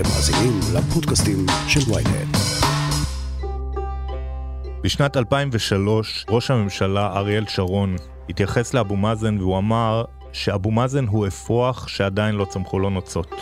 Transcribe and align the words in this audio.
אתם 0.00 0.08
מאזינים 0.08 0.60
לפודקאסטים 0.74 1.46
של 1.68 1.92
ויינט. 1.92 2.36
בשנת 4.82 5.16
2003 5.16 6.26
ראש 6.30 6.50
הממשלה 6.50 7.12
אריאל 7.16 7.44
שרון 7.48 7.96
התייחס 8.28 8.74
לאבו 8.74 8.96
מאזן 8.96 9.38
והוא 9.38 9.58
אמר 9.58 10.04
שאבו 10.32 10.70
מאזן 10.70 11.06
הוא 11.06 11.26
אפרוח 11.26 11.88
שעדיין 11.88 12.34
לא 12.34 12.44
צמחו 12.44 12.78
לו 12.78 12.90
נוצות. 12.90 13.34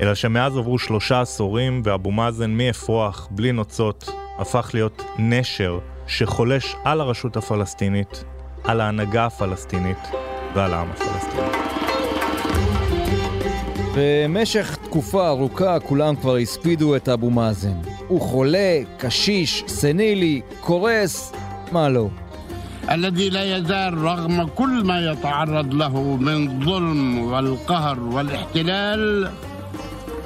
אלא 0.00 0.14
שמאז 0.14 0.56
עברו 0.56 0.78
שלושה 0.78 1.20
עשורים 1.20 1.82
ואבו 1.84 2.10
מאזן 2.10 2.50
מאפרוח 2.50 3.28
בלי 3.30 3.52
נוצות 3.52 4.10
הפך 4.38 4.70
להיות 4.74 5.02
נשר 5.18 5.78
שחולש 6.06 6.76
על 6.84 7.00
הרשות 7.00 7.36
הפלסטינית, 7.36 8.24
על 8.64 8.80
ההנהגה 8.80 9.26
הפלסטינית 9.26 10.08
ועל 10.54 10.74
העם 10.74 10.88
הפלסטיני. 10.90 11.55
במשך 13.95 14.75
תקופה 14.75 15.27
ארוכה 15.27 15.79
כולם 15.79 16.15
כבר 16.15 16.35
הספידו 16.35 16.95
את 16.95 17.09
אבו 17.09 17.29
מאזן. 17.29 17.77
הוא 18.07 18.21
חולה, 18.21 18.79
קשיש, 18.97 19.63
סנילי, 19.67 20.41
קורס, 20.59 21.31
מה 21.71 21.89
לא. 21.89 22.07
الذي 22.89 23.29
لا 23.29 23.57
يزال 23.57 23.97
رغم 23.97 24.47
كل 24.55 24.81
ما 24.83 25.11
يتعرض 25.11 25.73
له 25.73 26.17
من 26.17 26.65
ظلم 26.65 27.19
والقهر 27.19 27.99
والاحتلال 27.99 29.29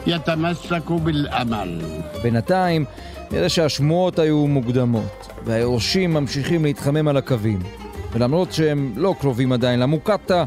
يتمسك 0.07 0.91
بالامل. 0.91 1.81
בינתיים, 2.23 2.85
נראה 3.31 3.49
שהשמועות 3.49 4.19
היו 4.19 4.47
מוקדמות, 4.47 5.27
והיורשים 5.45 6.13
ממשיכים 6.13 6.65
להתחמם 6.65 7.07
על 7.07 7.17
הקווים. 7.17 7.59
ולמרות 8.13 8.53
שהם 8.53 8.93
לא 8.95 9.15
קרובים 9.19 9.51
עדיין 9.51 9.79
למוקטעה, 9.79 10.43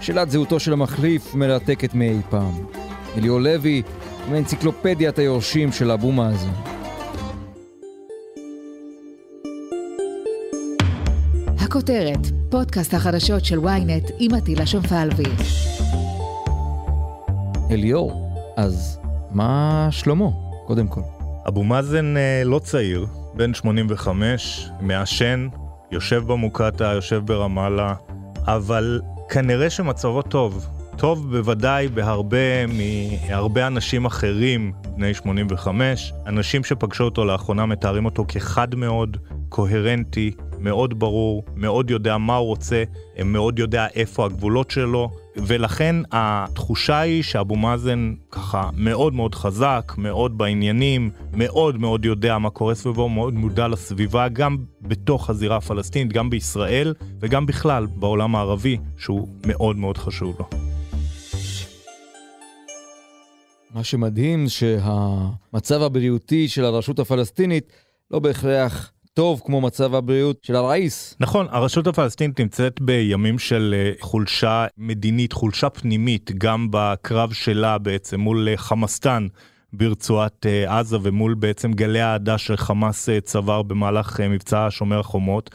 שאלת 0.00 0.30
זהותו 0.30 0.60
של 0.60 0.72
המחליף 0.72 1.34
מרתקת 1.34 1.94
מאי 1.94 2.20
פעם. 2.30 2.54
אליאור 3.16 3.40
לוי 3.40 3.82
עם 4.28 4.34
אנציקלופדיית 4.34 5.18
היורשים 5.18 5.72
של 5.72 5.90
אבו 5.90 6.12
מאזן. 6.12 6.52
הכותרת, 11.58 12.26
פודקאסט 12.50 12.94
החדשות 12.94 13.44
של 13.44 13.58
ynet 13.58 14.12
עם 14.18 14.34
עטילה 14.34 14.66
שומפלבי. 14.66 15.22
אליאור, 17.70 18.32
אז 18.56 19.00
מה 19.30 19.88
שלמה, 19.90 20.26
קודם 20.66 20.88
כל? 20.88 21.00
אבו 21.48 21.64
מאזן 21.64 22.16
אה, 22.16 22.42
לא 22.44 22.58
צעיר, 22.58 23.06
בן 23.34 23.54
85, 23.54 24.68
מעשן, 24.80 25.48
יושב 25.90 26.22
במוקטעה, 26.26 26.94
יושב 26.94 27.22
ברמאללה, 27.24 27.94
אבל 28.46 29.00
כנראה 29.30 29.70
שמצבו 29.70 30.22
טוב. 30.22 30.66
טוב 30.96 31.36
בוודאי 31.36 31.88
בהרבה 31.88 32.66
מהרבה 32.66 33.66
אנשים 33.66 34.04
אחרים 34.04 34.72
בני 34.96 35.14
85. 35.14 36.12
אנשים 36.26 36.64
שפגשו 36.64 37.04
אותו 37.04 37.24
לאחרונה 37.24 37.66
מתארים 37.66 38.04
אותו 38.04 38.24
כחד 38.28 38.74
מאוד, 38.74 39.16
קוהרנטי, 39.48 40.30
מאוד 40.58 40.98
ברור, 40.98 41.44
מאוד 41.56 41.90
יודע 41.90 42.18
מה 42.18 42.36
הוא 42.36 42.46
רוצה, 42.46 42.84
מאוד 43.24 43.58
יודע 43.58 43.86
איפה 43.94 44.24
הגבולות 44.24 44.70
שלו, 44.70 45.10
ולכן 45.36 45.96
התחושה 46.12 47.00
היא 47.00 47.22
שאבו 47.22 47.56
מאזן 47.56 48.14
ככה 48.30 48.70
מאוד 48.76 49.14
מאוד 49.14 49.34
חזק, 49.34 49.92
מאוד 49.98 50.38
בעניינים, 50.38 51.10
מאוד 51.32 51.76
מאוד 51.76 52.04
יודע 52.04 52.38
מה 52.38 52.50
קורה 52.50 52.74
סביבו, 52.74 53.08
מאוד 53.08 53.34
מודע 53.34 53.68
לסביבה, 53.68 54.28
גם 54.28 54.56
בתוך 54.82 55.30
הזירה 55.30 55.56
הפלסטינית, 55.56 56.12
גם 56.12 56.30
בישראל, 56.30 56.94
וגם 57.20 57.46
בכלל 57.46 57.86
בעולם 57.86 58.36
הערבי, 58.36 58.76
שהוא 58.96 59.28
מאוד 59.46 59.76
מאוד 59.76 59.98
חשוב 59.98 60.36
לו. 60.38 60.48
מה 63.74 63.84
שמדהים 63.84 64.48
שהמצב 64.48 65.82
הבריאותי 65.82 66.48
של 66.48 66.64
הרשות 66.64 66.98
הפלסטינית 66.98 67.72
לא 68.10 68.18
בהכרח 68.18 68.92
טוב 69.20 69.42
כמו 69.44 69.60
מצב 69.60 69.94
הבריאות 69.94 70.44
של 70.44 70.56
הראיס. 70.56 71.16
נכון, 71.20 71.46
הרשות 71.50 71.86
הפלסטינית 71.86 72.40
נמצאת 72.40 72.80
בימים 72.80 73.38
של 73.38 73.74
אה, 73.76 73.92
חולשה 74.00 74.66
מדינית, 74.78 75.32
חולשה 75.32 75.70
פנימית, 75.70 76.30
גם 76.38 76.68
בקרב 76.70 77.32
שלה 77.32 77.78
בעצם 77.78 78.20
מול 78.20 78.48
אה, 78.48 78.56
חמאסטן 78.56 79.26
ברצועת 79.72 80.46
אה, 80.46 80.78
עזה 80.78 80.98
ומול 81.02 81.34
בעצם 81.34 81.72
גלי 81.72 82.00
האהדה 82.00 82.38
שחמאס 82.38 83.08
צבר 83.22 83.62
במהלך 83.62 84.20
מבצע 84.20 84.66
שומר 84.70 84.98
החומות. 85.00 85.50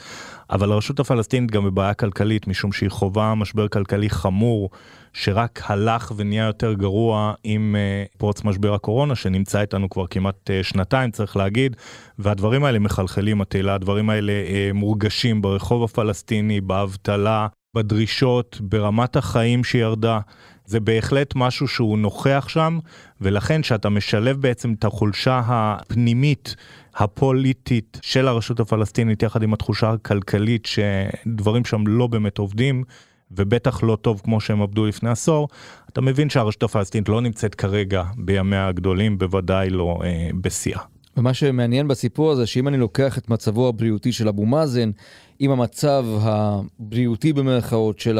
אבל 0.49 0.71
הרשות 0.71 0.99
הפלסטינית 0.99 1.51
גם 1.51 1.65
בבעיה 1.65 1.93
כלכלית, 1.93 2.47
משום 2.47 2.71
שהיא 2.71 2.89
חווה 2.89 3.35
משבר 3.35 3.67
כלכלי 3.67 4.09
חמור. 4.09 4.69
שרק 5.13 5.61
הלך 5.65 6.11
ונהיה 6.15 6.45
יותר 6.45 6.73
גרוע 6.73 7.33
עם 7.43 7.75
פרוץ 8.17 8.43
משבר 8.43 8.73
הקורונה, 8.73 9.15
שנמצא 9.15 9.61
איתנו 9.61 9.89
כבר 9.89 10.07
כמעט 10.07 10.49
שנתיים, 10.61 11.11
צריך 11.11 11.37
להגיד, 11.37 11.75
והדברים 12.19 12.63
האלה 12.63 12.79
מחלחלים, 12.79 13.41
התהילה, 13.41 13.75
הדברים 13.75 14.09
האלה 14.09 14.33
מורגשים 14.73 15.41
ברחוב 15.41 15.83
הפלסטיני, 15.83 16.61
באבטלה, 16.61 17.47
בדרישות, 17.75 18.57
ברמת 18.61 19.15
החיים 19.15 19.63
שירדה. 19.63 20.19
זה 20.65 20.79
בהחלט 20.79 21.33
משהו 21.35 21.67
שהוא 21.67 21.97
נוכח 21.97 22.45
שם, 22.49 22.79
ולכן 23.21 23.61
כשאתה 23.61 23.89
משלב 23.89 24.41
בעצם 24.41 24.73
את 24.73 24.85
החולשה 24.85 25.41
הפנימית 25.45 26.55
הפוליטית 26.95 27.99
של 28.01 28.27
הרשות 28.27 28.59
הפלסטינית 28.59 29.23
יחד 29.23 29.43
עם 29.43 29.53
התחושה 29.53 29.91
הכלכלית 29.91 30.65
שדברים 30.65 31.65
שם 31.65 31.87
לא 31.87 32.07
באמת 32.07 32.37
עובדים, 32.37 32.83
ובטח 33.31 33.83
לא 33.83 33.97
טוב 34.01 34.21
כמו 34.23 34.41
שהם 34.41 34.61
עבדו 34.61 34.85
לפני 34.85 35.09
עשור, 35.09 35.47
אתה 35.89 36.01
מבין 36.01 36.29
שהרשות 36.29 36.63
הפלסטינית 36.63 37.09
לא 37.09 37.21
נמצאת 37.21 37.55
כרגע 37.55 38.03
בימיה 38.17 38.67
הגדולים, 38.67 39.17
בוודאי 39.17 39.69
לא 39.69 39.99
אה, 40.03 40.29
בשיאה. 40.41 40.81
ומה 41.17 41.33
שמעניין 41.33 41.87
בסיפור 41.87 42.31
הזה, 42.31 42.47
שאם 42.47 42.67
אני 42.67 42.77
לוקח 42.77 43.17
את 43.17 43.29
מצבו 43.29 43.67
הבריאותי 43.67 44.11
של 44.11 44.27
אבו 44.27 44.45
מאזן, 44.45 44.91
עם 45.39 45.51
המצב 45.51 46.05
הבריאותי 46.21 47.33
במרכאות 47.33 47.99
של 47.99 48.19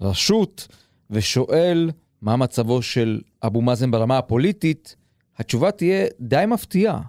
הרשות, 0.00 0.68
ושואל 1.12 1.90
מה 2.22 2.36
מצבו 2.36 2.82
של 2.82 3.20
אבו 3.42 3.62
מאזן 3.62 3.90
ברמה 3.90 4.18
הפוליטית, 4.18 4.96
התשובה 5.38 5.70
תהיה 5.70 6.06
די 6.20 6.44
מפתיעה. 6.48 7.00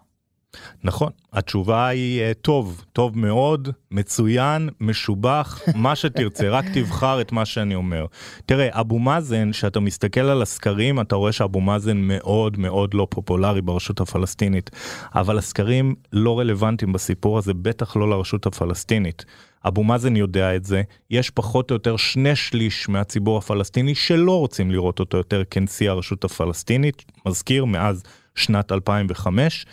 נכון, 0.83 1.11
התשובה 1.33 1.87
היא 1.87 2.21
אה, 2.21 2.33
טוב, 2.33 2.85
טוב 2.93 3.17
מאוד, 3.17 3.69
מצוין, 3.91 4.69
משובח, 4.79 5.61
מה 5.75 5.95
שתרצה, 5.95 6.49
רק 6.49 6.65
תבחר 6.73 7.21
את 7.21 7.31
מה 7.31 7.45
שאני 7.45 7.75
אומר. 7.75 8.05
תראה, 8.45 8.67
אבו 8.71 8.99
מאזן, 8.99 9.51
כשאתה 9.51 9.79
מסתכל 9.79 10.21
על 10.21 10.41
הסקרים, 10.41 11.01
אתה 11.01 11.15
רואה 11.15 11.31
שאבו 11.31 11.61
מאזן 11.61 11.97
מאוד 11.97 12.59
מאוד 12.59 12.93
לא 12.93 13.07
פופולרי 13.09 13.61
ברשות 13.61 14.01
הפלסטינית, 14.01 14.69
אבל 15.15 15.37
הסקרים 15.37 15.95
לא 16.13 16.39
רלוונטיים 16.39 16.93
בסיפור 16.93 17.37
הזה, 17.37 17.53
בטח 17.53 17.95
לא 17.95 18.09
לרשות 18.09 18.45
הפלסטינית. 18.45 19.25
אבו 19.67 19.83
מאזן 19.83 20.15
יודע 20.15 20.55
את 20.55 20.65
זה, 20.65 20.81
יש 21.09 21.29
פחות 21.29 21.71
או 21.71 21.75
יותר 21.75 21.97
שני 21.97 22.35
שליש 22.35 22.89
מהציבור 22.89 23.37
הפלסטיני 23.37 23.95
שלא 23.95 24.39
רוצים 24.39 24.71
לראות 24.71 24.99
אותו 24.99 25.17
יותר 25.17 25.43
כנשיא 25.51 25.89
הרשות 25.89 26.23
הפלסטינית, 26.23 27.05
מזכיר, 27.25 27.65
מאז 27.65 28.03
שנת 28.35 28.71
2005, 28.71 29.65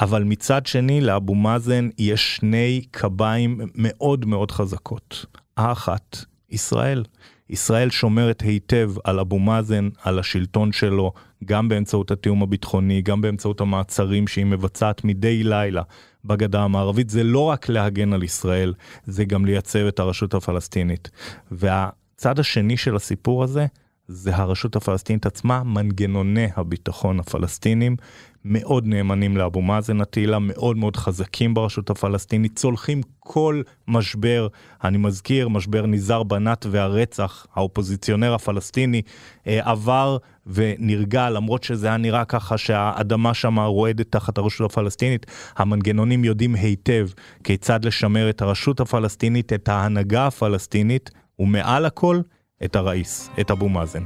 אבל 0.00 0.22
מצד 0.24 0.66
שני 0.66 1.00
לאבו 1.00 1.34
מאזן 1.34 1.88
יש 1.98 2.36
שני 2.36 2.82
קביים 2.90 3.60
מאוד 3.74 4.24
מאוד 4.26 4.50
חזקות. 4.50 5.26
האחת, 5.56 6.16
ישראל. 6.50 7.04
ישראל 7.50 7.90
שומרת 7.90 8.40
היטב 8.40 8.92
על 9.04 9.20
אבו 9.20 9.38
מאזן, 9.38 9.88
על 10.02 10.18
השלטון 10.18 10.72
שלו, 10.72 11.12
גם 11.44 11.68
באמצעות 11.68 12.10
התיאום 12.10 12.42
הביטחוני, 12.42 13.02
גם 13.02 13.20
באמצעות 13.20 13.60
המעצרים 13.60 14.28
שהיא 14.28 14.46
מבצעת 14.46 15.04
מדי 15.04 15.42
לילה 15.42 15.82
בגדה 16.24 16.62
המערבית. 16.62 17.10
זה 17.10 17.24
לא 17.24 17.44
רק 17.44 17.68
להגן 17.68 18.12
על 18.12 18.22
ישראל, 18.22 18.74
זה 19.06 19.24
גם 19.24 19.44
לייצב 19.44 19.78
את 19.78 19.98
הרשות 19.98 20.34
הפלסטינית. 20.34 21.10
והצד 21.50 22.38
השני 22.38 22.76
של 22.76 22.96
הסיפור 22.96 23.44
הזה 23.44 23.66
זה 24.08 24.36
הרשות 24.36 24.76
הפלסטינית 24.76 25.26
עצמה, 25.26 25.62
מנגנוני 25.62 26.48
הביטחון 26.56 27.20
הפלסטינים 27.20 27.96
מאוד 28.44 28.86
נאמנים 28.86 29.36
לאבו 29.36 29.62
מאזן 29.62 30.00
התהילה, 30.00 30.38
מאוד 30.38 30.76
מאוד 30.76 30.96
חזקים 30.96 31.54
ברשות 31.54 31.90
הפלסטינית, 31.90 32.56
צולחים 32.56 33.00
כל 33.18 33.62
משבר, 33.88 34.48
אני 34.84 34.98
מזכיר, 34.98 35.48
משבר 35.48 35.86
ניזר 35.86 36.22
בנת 36.22 36.66
והרצח, 36.70 37.46
האופוזיציונר 37.54 38.34
הפלסטיני 38.34 39.02
אה, 39.46 39.70
עבר 39.70 40.16
ונרגע, 40.46 41.30
למרות 41.30 41.62
שזה 41.62 41.86
היה 41.86 41.96
נראה 41.96 42.24
ככה 42.24 42.58
שהאדמה 42.58 43.34
שם 43.34 43.58
רועדת 43.58 44.12
תחת 44.12 44.38
הרשות 44.38 44.70
הפלסטינית, 44.70 45.26
המנגנונים 45.56 46.24
יודעים 46.24 46.54
היטב 46.54 47.08
כיצד 47.44 47.84
לשמר 47.84 48.30
את 48.30 48.42
הרשות 48.42 48.80
הפלסטינית, 48.80 49.52
את 49.52 49.68
ההנהגה 49.68 50.26
הפלסטינית, 50.26 51.10
ומעל 51.38 51.86
הכל, 51.86 52.20
את 52.64 52.76
הראיס, 52.76 53.30
את 53.40 53.50
אבו 53.50 53.68
מאזן. 53.68 54.02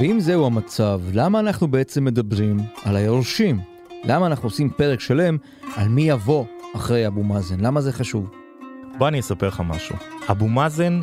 ואם 0.00 0.20
זהו 0.20 0.46
המצב, 0.46 1.00
למה 1.12 1.40
אנחנו 1.40 1.68
בעצם 1.68 2.04
מדברים 2.04 2.56
על 2.84 2.96
היורשים? 2.96 3.60
למה 4.04 4.26
אנחנו 4.26 4.46
עושים 4.46 4.70
פרק 4.70 5.00
שלם 5.00 5.36
על 5.76 5.88
מי 5.88 6.02
יבוא 6.02 6.44
אחרי 6.76 7.06
אבו 7.06 7.22
מאזן? 7.24 7.60
למה 7.60 7.80
זה 7.80 7.92
חשוב? 7.92 8.30
בוא 8.98 9.08
אני 9.08 9.20
אספר 9.20 9.48
לך 9.48 9.62
משהו. 9.66 9.96
אבו 10.30 10.48
מאזן 10.48 11.00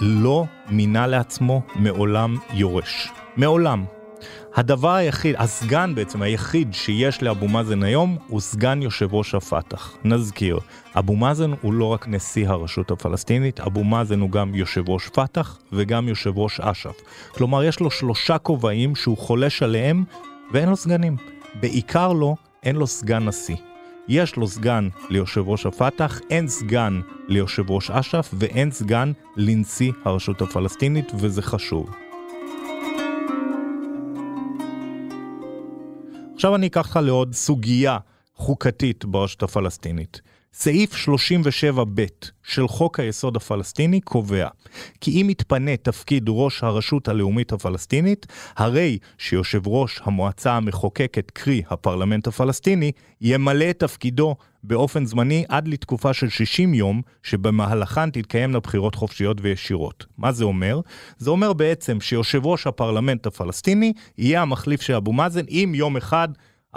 לא 0.00 0.44
מינה 0.70 1.06
לעצמו 1.06 1.62
מעולם 1.76 2.36
יורש. 2.52 3.12
מעולם. 3.36 3.84
הדבר 4.56 4.94
היחיד, 4.94 5.34
הסגן 5.38 5.94
בעצם 5.94 6.22
היחיד 6.22 6.74
שיש 6.74 7.22
לאבו 7.22 7.48
מאזן 7.48 7.82
היום 7.82 8.16
הוא 8.28 8.40
סגן 8.40 8.82
יושב 8.82 9.14
ראש 9.14 9.34
הפת"ח. 9.34 9.96
נזכיר, 10.04 10.58
אבו 10.98 11.16
מאזן 11.16 11.50
הוא 11.62 11.72
לא 11.72 11.84
רק 11.84 12.08
נשיא 12.08 12.48
הרשות 12.48 12.90
הפלסטינית, 12.90 13.60
אבו 13.60 13.84
מאזן 13.84 14.20
הוא 14.20 14.30
גם 14.30 14.54
יושב 14.54 14.88
ראש 14.88 15.08
פת"ח 15.08 15.58
וגם 15.72 16.08
יושב 16.08 16.38
ראש 16.38 16.60
אש"ף. 16.60 16.96
כלומר, 17.30 17.64
יש 17.64 17.80
לו 17.80 17.90
שלושה 17.90 18.38
כובעים 18.38 18.94
שהוא 18.94 19.18
חולש 19.18 19.62
עליהם 19.62 20.04
ואין 20.52 20.68
לו 20.68 20.76
סגנים. 20.76 21.16
בעיקר 21.60 22.12
לו, 22.12 22.36
אין 22.62 22.76
לו 22.76 22.86
סגן 22.86 23.24
נשיא. 23.24 23.56
יש 24.08 24.36
לו 24.36 24.48
סגן 24.48 24.88
ליושב 25.10 25.48
ראש 25.48 25.66
הפת"ח, 25.66 26.20
אין 26.30 26.48
סגן 26.48 27.00
ליושב 27.28 27.70
ראש 27.70 27.90
אש"ף 27.90 28.30
ואין 28.32 28.70
סגן 28.70 29.12
לנשיא 29.36 29.92
הרשות 30.04 30.42
הפלסטינית, 30.42 31.12
וזה 31.14 31.42
חשוב. 31.42 32.05
עכשיו 36.46 36.54
אני 36.56 36.66
אקח 36.66 36.86
לך 36.90 37.00
לעוד 37.02 37.34
סוגיה 37.34 37.98
חוקתית 38.36 39.04
ברשות 39.04 39.42
הפלסטינית. 39.42 40.20
סעיף 40.58 40.94
37ב 40.94 42.00
של 42.42 42.68
חוק 42.68 43.00
היסוד 43.00 43.36
הפלסטיני 43.36 44.00
קובע 44.00 44.48
כי 45.00 45.22
אם 45.22 45.30
יתפנה 45.30 45.76
תפקיד 45.76 46.24
ראש 46.28 46.62
הרשות 46.64 47.08
הלאומית 47.08 47.52
הפלסטינית, 47.52 48.26
הרי 48.56 48.98
שיושב 49.18 49.66
ראש 49.66 50.00
המועצה 50.04 50.52
המחוקקת, 50.52 51.30
קרי 51.30 51.62
הפרלמנט 51.70 52.26
הפלסטיני, 52.26 52.92
ימלא 53.20 53.70
את 53.70 53.78
תפקידו 53.78 54.36
באופן 54.62 55.06
זמני 55.06 55.44
עד 55.48 55.68
לתקופה 55.68 56.12
של 56.12 56.28
60 56.28 56.74
יום, 56.74 57.02
שבמהלכן 57.22 58.10
תתקיימנה 58.10 58.60
בחירות 58.60 58.94
חופשיות 58.94 59.36
וישירות. 59.40 60.06
מה 60.18 60.32
זה 60.32 60.44
אומר? 60.44 60.80
זה 61.18 61.30
אומר 61.30 61.52
בעצם 61.52 62.00
שיושב 62.00 62.46
ראש 62.46 62.66
הפרלמנט 62.66 63.26
הפלסטיני 63.26 63.92
יהיה 64.18 64.42
המחליף 64.42 64.80
של 64.80 64.94
אבו 64.94 65.12
מאזן 65.12 65.44
אם 65.48 65.72
יום 65.74 65.96
אחד 65.96 66.28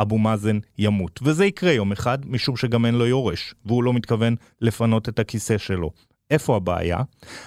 אבו 0.02 0.18
מאזן 0.18 0.60
ימות. 0.78 1.20
וזה 1.24 1.46
יקרה 1.46 1.72
יום 1.72 1.92
אחד, 1.92 2.18
משום 2.26 2.58
שגם 2.58 2.86
אין 2.86 2.96
לו 2.96 3.08
יורש, 3.08 3.54
והוא 3.66 3.84
לא 3.84 3.94
מתכוון 3.94 4.36
לפנות 4.62 5.10
את 5.10 5.20
הכיסא 5.20 5.58
שלו. 5.58 5.92
איפה 6.32 6.56
הבעיה? 6.56 6.98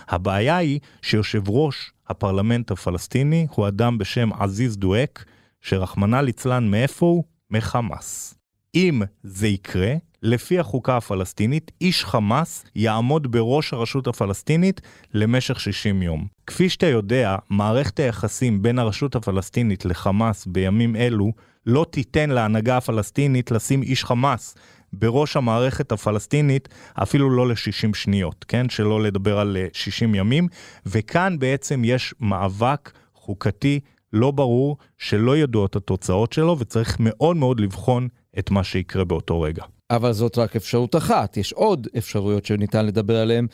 הבעיה 0.08 0.56
היא 0.56 0.80
שיושב 1.02 1.48
ראש 1.48 1.92
הפרלמנט 2.08 2.70
הפלסטיני 2.70 3.46
הוא 3.50 3.68
אדם 3.68 3.98
בשם 3.98 4.32
עזיז 4.32 4.76
דואק, 4.76 5.24
שרחמנא 5.60 6.16
ליצלן 6.16 6.70
מאיפה 6.70 7.06
הוא? 7.06 7.24
מחמאס. 7.50 8.34
אם 8.74 9.02
זה 9.22 9.48
יקרה, 9.48 9.94
לפי 10.22 10.58
החוקה 10.58 10.96
הפלסטינית, 10.96 11.70
איש 11.80 12.04
חמאס 12.04 12.64
יעמוד 12.74 13.32
בראש 13.32 13.72
הרשות 13.72 14.06
הפלסטינית 14.06 14.80
למשך 15.14 15.60
60 15.60 16.02
יום. 16.02 16.26
כפי 16.46 16.68
שאתה 16.68 16.86
יודע, 16.86 17.36
מערכת 17.50 18.00
היחסים 18.00 18.62
בין 18.62 18.78
הרשות 18.78 19.14
הפלסטינית 19.14 19.84
לחמאס 19.84 20.46
בימים 20.46 20.96
אלו 20.96 21.32
לא 21.66 21.86
תיתן 21.90 22.30
להנהגה 22.30 22.76
הפלסטינית 22.76 23.50
לשים 23.50 23.82
איש 23.82 24.04
חמאס 24.04 24.54
בראש 24.92 25.36
המערכת 25.36 25.92
הפלסטינית 25.92 26.68
אפילו 26.94 27.30
לא 27.30 27.48
ל-60 27.48 27.94
שניות, 27.94 28.44
כן? 28.48 28.68
שלא 28.68 29.02
לדבר 29.02 29.38
על 29.38 29.56
60 29.72 30.14
ימים, 30.14 30.48
וכאן 30.86 31.38
בעצם 31.38 31.82
יש 31.84 32.14
מאבק 32.20 32.92
חוקתי 33.14 33.80
לא 34.12 34.30
ברור, 34.30 34.76
שלא 34.98 35.36
ידוע 35.36 35.64
התוצאות 35.64 36.32
שלו, 36.32 36.56
וצריך 36.58 36.96
מאוד 37.00 37.36
מאוד 37.36 37.60
לבחון 37.60 38.08
את 38.38 38.50
מה 38.50 38.64
שיקרה 38.64 39.04
באותו 39.04 39.40
רגע. 39.40 39.64
אבל 39.90 40.12
זאת 40.12 40.38
רק 40.38 40.56
אפשרות 40.56 40.96
אחת, 40.96 41.36
יש 41.36 41.52
עוד 41.52 41.88
אפשרויות 41.98 42.44
שניתן 42.46 42.86
לדבר 42.86 43.16
עליהן 43.16 43.46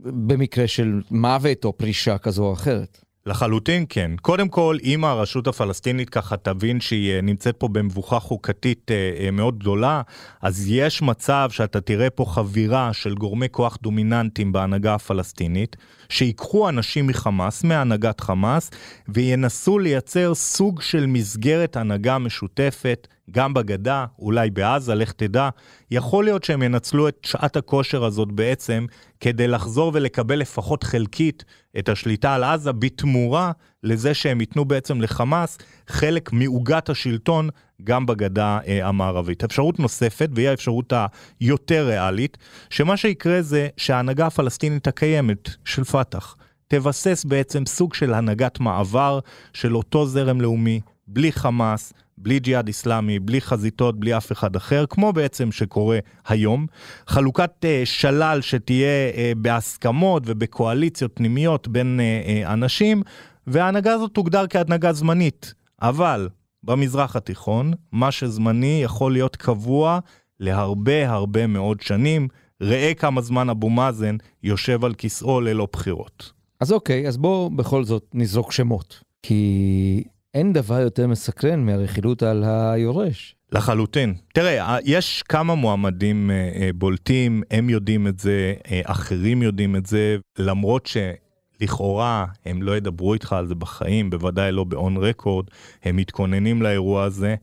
במקרה 0.00 0.66
של 0.66 1.00
מוות 1.10 1.64
או 1.64 1.78
פרישה 1.78 2.18
כזו 2.18 2.44
או 2.44 2.52
אחרת. 2.52 3.03
לחלוטין 3.26 3.84
כן. 3.88 4.10
קודם 4.22 4.48
כל, 4.48 4.76
אם 4.82 5.04
הרשות 5.04 5.46
הפלסטינית 5.46 6.10
ככה 6.10 6.36
תבין 6.36 6.80
שהיא 6.80 7.12
אה, 7.12 7.20
נמצאת 7.20 7.56
פה 7.56 7.68
במבוכה 7.68 8.18
חוקתית 8.18 8.90
אה, 8.90 9.24
אה, 9.24 9.30
מאוד 9.30 9.58
גדולה, 9.58 10.02
אז 10.42 10.64
יש 10.68 11.02
מצב 11.02 11.48
שאתה 11.52 11.80
תראה 11.80 12.10
פה 12.10 12.24
חבירה 12.28 12.92
של 12.92 13.14
גורמי 13.14 13.46
כוח 13.50 13.78
דומיננטיים 13.82 14.52
בהנהגה 14.52 14.94
הפלסטינית, 14.94 15.76
שיקחו 16.08 16.68
אנשים 16.68 17.06
מחמאס, 17.06 17.64
מהנהגת 17.64 18.20
חמאס, 18.20 18.70
וינסו 19.08 19.78
לייצר 19.78 20.34
סוג 20.34 20.80
של 20.80 21.06
מסגרת 21.06 21.76
הנהגה 21.76 22.18
משותפת, 22.18 23.08
גם 23.30 23.54
בגדה, 23.54 24.06
אולי 24.18 24.50
בעזה, 24.50 24.94
לך 24.94 25.12
תדע. 25.12 25.48
יכול 25.90 26.24
להיות 26.24 26.44
שהם 26.44 26.62
ינצלו 26.62 27.08
את 27.08 27.18
שעת 27.22 27.56
הכושר 27.56 28.04
הזאת 28.04 28.32
בעצם 28.32 28.86
כדי 29.20 29.48
לחזור 29.48 29.90
ולקבל 29.94 30.38
לפחות 30.38 30.84
חלקית 30.84 31.44
את 31.78 31.88
השליטה 31.88 32.34
על 32.34 32.44
עזה 32.44 32.72
בתמורה 32.72 33.52
לזה 33.82 34.14
שהם 34.14 34.40
ייתנו 34.40 34.64
בעצם 34.64 35.00
לחמאס 35.00 35.58
חלק 35.88 36.32
מעוגת 36.32 36.88
השלטון 36.88 37.48
גם 37.84 38.06
בגדה 38.06 38.58
אה, 38.66 38.88
המערבית. 38.88 39.44
אפשרות 39.44 39.78
נוספת, 39.78 40.28
והיא 40.34 40.48
האפשרות 40.48 40.92
היותר 41.40 41.86
ריאלית, 41.86 42.38
שמה 42.70 42.96
שיקרה 42.96 43.42
זה 43.42 43.68
שההנהגה 43.76 44.26
הפלסטינית 44.26 44.86
הקיימת 44.86 45.50
של 45.64 45.84
פת"ח 45.84 46.36
תבסס 46.68 47.24
בעצם 47.24 47.66
סוג 47.66 47.94
של 47.94 48.14
הנהגת 48.14 48.60
מעבר 48.60 49.18
של 49.52 49.76
אותו 49.76 50.06
זרם 50.06 50.40
לאומי, 50.40 50.80
בלי 51.06 51.32
חמאס, 51.32 51.92
בלי 52.18 52.38
ג'יהאד 52.38 52.66
איסלאמי, 52.66 53.18
בלי 53.18 53.40
חזיתות, 53.40 54.00
בלי 54.00 54.16
אף 54.16 54.32
אחד 54.32 54.56
אחר, 54.56 54.84
כמו 54.88 55.12
בעצם 55.12 55.52
שקורה 55.52 55.98
היום. 56.28 56.66
חלוקת 57.06 57.50
uh, 57.64 57.86
שלל 57.86 58.40
שתהיה 58.40 59.10
uh, 59.10 59.38
בהסכמות 59.38 60.22
ובקואליציות 60.26 61.10
פנימיות 61.14 61.68
בין 61.68 62.00
uh, 62.00 62.46
uh, 62.46 62.52
אנשים, 62.52 63.02
וההנהגה 63.46 63.92
הזאת 63.92 64.10
תוגדר 64.10 64.44
כהנהגה 64.50 64.92
זמנית. 64.92 65.54
אבל 65.82 66.28
במזרח 66.62 67.16
התיכון, 67.16 67.72
מה 67.92 68.12
שזמני 68.12 68.80
יכול 68.82 69.12
להיות 69.12 69.36
קבוע 69.36 69.98
להרבה 70.40 71.10
הרבה 71.10 71.46
מאוד 71.46 71.80
שנים. 71.80 72.28
ראה 72.62 72.94
כמה 72.94 73.20
זמן 73.20 73.50
אבו 73.50 73.70
מאזן 73.70 74.16
יושב 74.42 74.84
על 74.84 74.94
כיסאו 74.94 75.40
ללא 75.40 75.68
בחירות. 75.72 76.32
אז 76.60 76.72
אוקיי, 76.72 77.08
אז 77.08 77.16
בואו 77.16 77.50
בכל 77.50 77.84
זאת 77.84 78.04
נזרוק 78.14 78.52
שמות. 78.52 79.00
כי 79.22 80.04
אין 80.34 80.52
דבר 80.52 80.80
יותר 80.80 81.06
מסקרן 81.06 81.66
מהרכילות 81.66 82.22
על 82.22 82.44
היורש. 82.46 83.36
לחלוטין. 83.52 84.14
תראה, 84.32 84.78
יש 84.84 85.22
כמה 85.28 85.54
מועמדים 85.54 86.30
אה, 86.30 86.50
אה, 86.54 86.70
בולטים, 86.74 87.42
הם 87.50 87.70
יודעים 87.70 88.06
את 88.06 88.18
זה, 88.18 88.54
אה, 88.70 88.80
אחרים 88.84 89.42
יודעים 89.42 89.76
את 89.76 89.86
זה, 89.86 90.16
למרות 90.38 90.86
שלכאורה 90.86 92.26
הם 92.44 92.62
לא 92.62 92.76
ידברו 92.76 93.14
איתך 93.14 93.32
על 93.32 93.46
זה 93.46 93.54
בחיים, 93.54 94.10
בוודאי 94.10 94.52
לא 94.52 94.64
באון 94.64 94.96
רקורד, 94.96 95.46
הם 95.82 95.96
מתכוננים 95.96 96.62
לאירוע 96.62 97.04
הזה, 97.04 97.34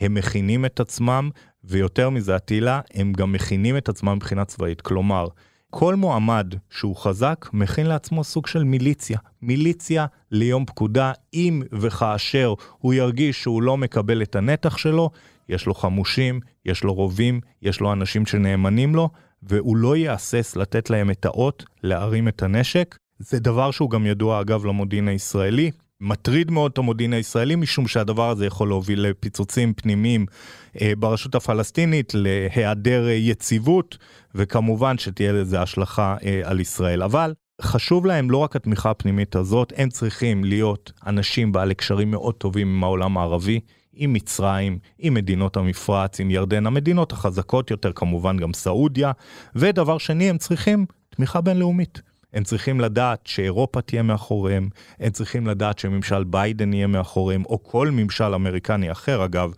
הם 0.00 0.14
מכינים 0.14 0.64
את 0.64 0.80
עצמם, 0.80 1.30
ויותר 1.64 2.10
מזה, 2.10 2.36
אטילה, 2.36 2.80
הם 2.94 3.12
גם 3.12 3.32
מכינים 3.32 3.76
את 3.76 3.88
עצמם 3.88 4.12
מבחינה 4.16 4.44
צבאית. 4.44 4.80
כלומר, 4.80 5.28
כל 5.70 5.94
מועמד 5.94 6.54
שהוא 6.70 6.96
חזק 6.96 7.46
מכין 7.52 7.86
לעצמו 7.86 8.24
סוג 8.24 8.46
של 8.46 8.64
מיליציה. 8.64 9.18
מיליציה 9.42 10.06
ליום 10.30 10.64
פקודה, 10.64 11.12
אם 11.34 11.62
וכאשר 11.72 12.54
הוא 12.78 12.94
ירגיש 12.94 13.42
שהוא 13.42 13.62
לא 13.62 13.76
מקבל 13.76 14.22
את 14.22 14.36
הנתח 14.36 14.76
שלו, 14.76 15.10
יש 15.48 15.66
לו 15.66 15.74
חמושים, 15.74 16.40
יש 16.66 16.84
לו 16.84 16.94
רובים, 16.94 17.40
יש 17.62 17.80
לו 17.80 17.92
אנשים 17.92 18.26
שנאמנים 18.26 18.94
לו, 18.94 19.08
והוא 19.42 19.76
לא 19.76 19.96
יהסס 19.96 20.56
לתת 20.56 20.90
להם 20.90 21.10
את 21.10 21.24
האות 21.24 21.64
להרים 21.82 22.28
את 22.28 22.42
הנשק. 22.42 22.96
זה 23.18 23.40
דבר 23.40 23.70
שהוא 23.70 23.90
גם 23.90 24.06
ידוע 24.06 24.40
אגב 24.40 24.64
למודיעין 24.64 25.08
הישראלי. 25.08 25.70
מטריד 26.00 26.50
מאוד 26.50 26.70
את 26.72 26.78
המודיעין 26.78 27.12
הישראלי, 27.12 27.56
משום 27.56 27.88
שהדבר 27.88 28.30
הזה 28.30 28.46
יכול 28.46 28.68
להוביל 28.68 29.00
לפיצוצים 29.00 29.72
פנימיים 29.74 30.26
אה, 30.80 30.92
ברשות 30.98 31.34
הפלסטינית, 31.34 32.12
להיעדר 32.14 33.08
אה, 33.08 33.12
יציבות, 33.12 33.98
וכמובן 34.34 34.98
שתהיה 34.98 35.32
לזה 35.32 35.62
השלכה 35.62 36.16
אה, 36.24 36.40
על 36.44 36.60
ישראל. 36.60 37.02
אבל 37.02 37.34
חשוב 37.62 38.06
להם 38.06 38.30
לא 38.30 38.36
רק 38.36 38.56
התמיכה 38.56 38.90
הפנימית 38.90 39.36
הזאת, 39.36 39.72
הם 39.76 39.88
צריכים 39.88 40.44
להיות 40.44 40.92
אנשים 41.06 41.52
בעלי 41.52 41.74
קשרים 41.74 42.10
מאוד 42.10 42.34
טובים 42.34 42.68
עם 42.68 42.84
העולם 42.84 43.18
הערבי. 43.18 43.60
עם 44.00 44.12
מצרים, 44.12 44.78
עם 44.98 45.14
מדינות 45.14 45.56
המפרץ, 45.56 46.20
עם 46.20 46.30
ירדן, 46.30 46.66
המדינות 46.66 47.12
החזקות 47.12 47.70
יותר, 47.70 47.92
כמובן 47.92 48.36
גם 48.36 48.52
סעודיה, 48.52 49.12
ודבר 49.54 49.98
שני, 49.98 50.30
הם 50.30 50.38
צריכים 50.38 50.86
תמיכה 51.10 51.40
בינלאומית. 51.40 52.02
הם 52.34 52.44
צריכים 52.44 52.80
לדעת 52.80 53.26
שאירופה 53.26 53.80
תהיה 53.80 54.02
מאחוריהם, 54.02 54.68
הם 55.00 55.10
צריכים 55.10 55.46
לדעת 55.46 55.78
שממשל 55.78 56.24
ביידן 56.24 56.72
יהיה 56.72 56.86
מאחוריהם, 56.86 57.44
או 57.44 57.62
כל 57.62 57.90
ממשל 57.90 58.34
אמריקני 58.34 58.92
אחר 58.92 59.24
אגב, 59.24 59.52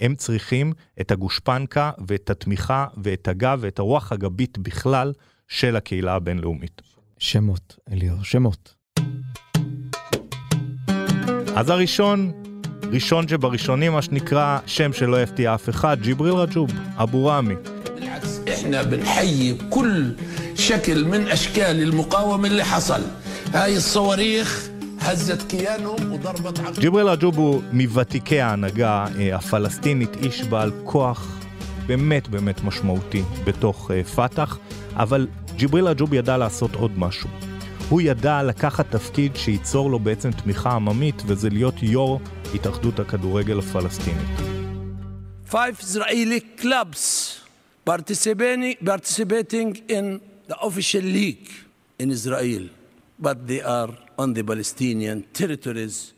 הם 0.00 0.14
צריכים 0.14 0.72
את 1.00 1.10
הגושפנקה 1.10 1.90
ואת 2.08 2.30
התמיכה 2.30 2.86
ואת 3.02 3.28
הגב 3.28 3.58
ואת 3.60 3.78
הרוח 3.78 4.12
הגבית 4.12 4.58
בכלל 4.58 5.12
של 5.48 5.76
הקהילה 5.76 6.14
הבינלאומית. 6.14 6.82
שמות, 7.18 7.76
אליאור, 7.92 8.24
שמות. 8.24 8.74
אז 11.56 11.70
הראשון, 11.70 12.32
ראשון 12.92 13.28
שבראשונים, 13.28 13.92
מה 13.92 14.02
שנקרא, 14.02 14.58
שם 14.66 14.92
שלא 14.92 15.22
יפתיע 15.22 15.54
אף 15.54 15.68
אחד, 15.68 15.96
ג'יבריל 16.02 16.34
רג'וב, 16.34 16.70
אבו 16.96 17.26
ראמי. 17.26 17.54
شكل 20.55 21.05
من 21.05 21.27
أشكال 21.27 21.81
المقاومة 21.81 22.47
اللي 22.47 22.63
حصل 22.63 23.01
هاي 23.53 23.77
الصواريخ 23.77 24.69
هزت 25.01 25.41
كيانهم 25.51 26.11
وضربت 26.11 26.59
عقل 26.59 26.81
ג'יבריל 26.81 27.07
רג'וב 27.07 27.37
הוא 27.37 27.61
מוותיקי 27.71 28.41
ההנהגה 28.41 29.05
אה, 29.19 29.35
הפלסטינית, 29.35 30.09
איש 30.23 30.43
בעל 30.43 30.71
כוח 30.83 31.39
באמת 31.87 32.27
באמת 32.27 32.63
משמעותי 32.63 33.23
בתוך 33.43 33.91
אה, 33.91 34.03
פת"ח, 34.03 34.57
אבל 34.95 35.27
ג'יבריל 35.55 35.85
רג'וב 35.85 36.13
ידע 36.13 36.37
לעשות 36.37 36.75
עוד 36.75 36.99
משהו. 36.99 37.29
הוא 37.89 38.01
ידע 38.01 38.43
לקחת 38.43 38.91
תפקיד 38.91 39.35
שייצור 39.35 39.89
לו 39.89 39.99
בעצם 39.99 40.31
תמיכה 40.31 40.71
עממית, 40.71 41.23
וזה 41.25 41.49
להיות 41.49 41.83
יו"ר 41.83 42.19
התאחדות 42.55 42.99
הכדורגל 42.99 43.59
הפלסטינית. 43.59 44.49
five 45.49 45.79
Israeli 45.79 46.41
clubs 46.61 47.01
participating, 47.91 48.75
participating 48.85 49.69
in 49.97 50.21
the 50.48 50.56
official 50.60 51.02
league 51.02 51.48
in 51.98 52.10
Israel, 52.10 52.64
but 53.18 53.36
they 53.46 53.62
are 53.62 53.90
on 54.18 54.34
the 54.34 54.42
Palestinian 54.42 55.22
territories. 55.38 56.14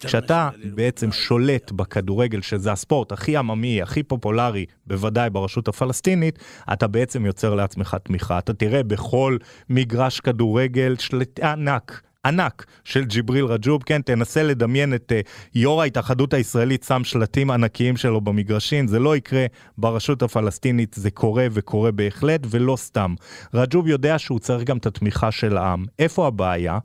כשאתה 0.00 0.50
בעצם 0.74 1.12
שולט 1.12 1.72
בכדורגל, 1.72 2.40
שזה 2.40 2.72
הספורט 2.72 3.12
הכי 3.12 3.36
עממי, 3.36 3.82
הכי 3.82 4.02
פופולרי, 4.02 4.66
בוודאי 4.86 5.30
ברשות 5.30 5.68
הפלסטינית, 5.68 6.38
אתה 6.72 6.86
בעצם 6.86 7.26
יוצר 7.26 7.54
לעצמך 7.54 7.96
תמיכה. 8.02 8.38
אתה 8.38 8.52
תראה 8.52 8.82
בכל 8.82 9.36
מגרש 9.70 10.20
כדורגל 10.20 10.96
שליטה 10.98 11.52
ענק. 11.52 12.02
ענק 12.26 12.66
של 12.84 13.04
ג'יבריל 13.04 13.44
רג'וב, 13.44 13.82
כן, 13.82 14.02
תנסה 14.02 14.42
לדמיין 14.42 14.94
את 14.94 15.12
uh, 15.12 15.28
יו"ר 15.54 15.82
ההתאחדות 15.82 16.34
הישראלית 16.34 16.82
שם 16.82 17.04
שלטים 17.04 17.50
ענקיים 17.50 17.96
שלו 17.96 18.20
במגרשים, 18.20 18.88
זה 18.88 18.98
לא 18.98 19.16
יקרה 19.16 19.46
ברשות 19.78 20.22
הפלסטינית, 20.22 20.94
זה 20.94 21.10
קורה 21.10 21.46
וקורה 21.52 21.92
בהחלט, 21.92 22.40
ולא 22.50 22.76
סתם. 22.76 23.14
רג'וב 23.54 23.88
יודע 23.88 24.18
שהוא 24.18 24.38
צריך 24.38 24.64
גם 24.64 24.76
את 24.76 24.86
התמיכה 24.86 25.30
של 25.30 25.56
העם. 25.56 25.84
איפה 25.98 26.26
הבעיה? 26.26 26.78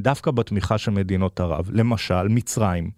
דווקא 0.00 0.30
בתמיכה 0.30 0.78
של 0.78 0.90
מדינות 0.90 1.40
ערב. 1.40 1.70
למשל, 1.72 2.28
מצרים. 2.28 2.90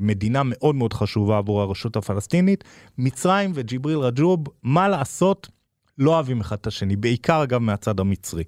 מדינה 0.00 0.42
מאוד 0.44 0.74
מאוד 0.74 0.92
חשובה 0.92 1.38
עבור 1.38 1.62
הרשות 1.62 1.96
הפלסטינית, 1.96 2.64
מצרים 2.98 3.50
וג'יבריל 3.54 3.98
רג'וב, 3.98 4.44
מה 4.62 4.88
לעשות? 4.88 5.48
לא 5.98 6.14
אוהבים 6.14 6.40
אחד 6.40 6.56
את 6.60 6.66
השני, 6.66 6.96
בעיקר 6.96 7.42
אגב 7.42 7.58
מהצד 7.58 8.00
המצרי. 8.00 8.44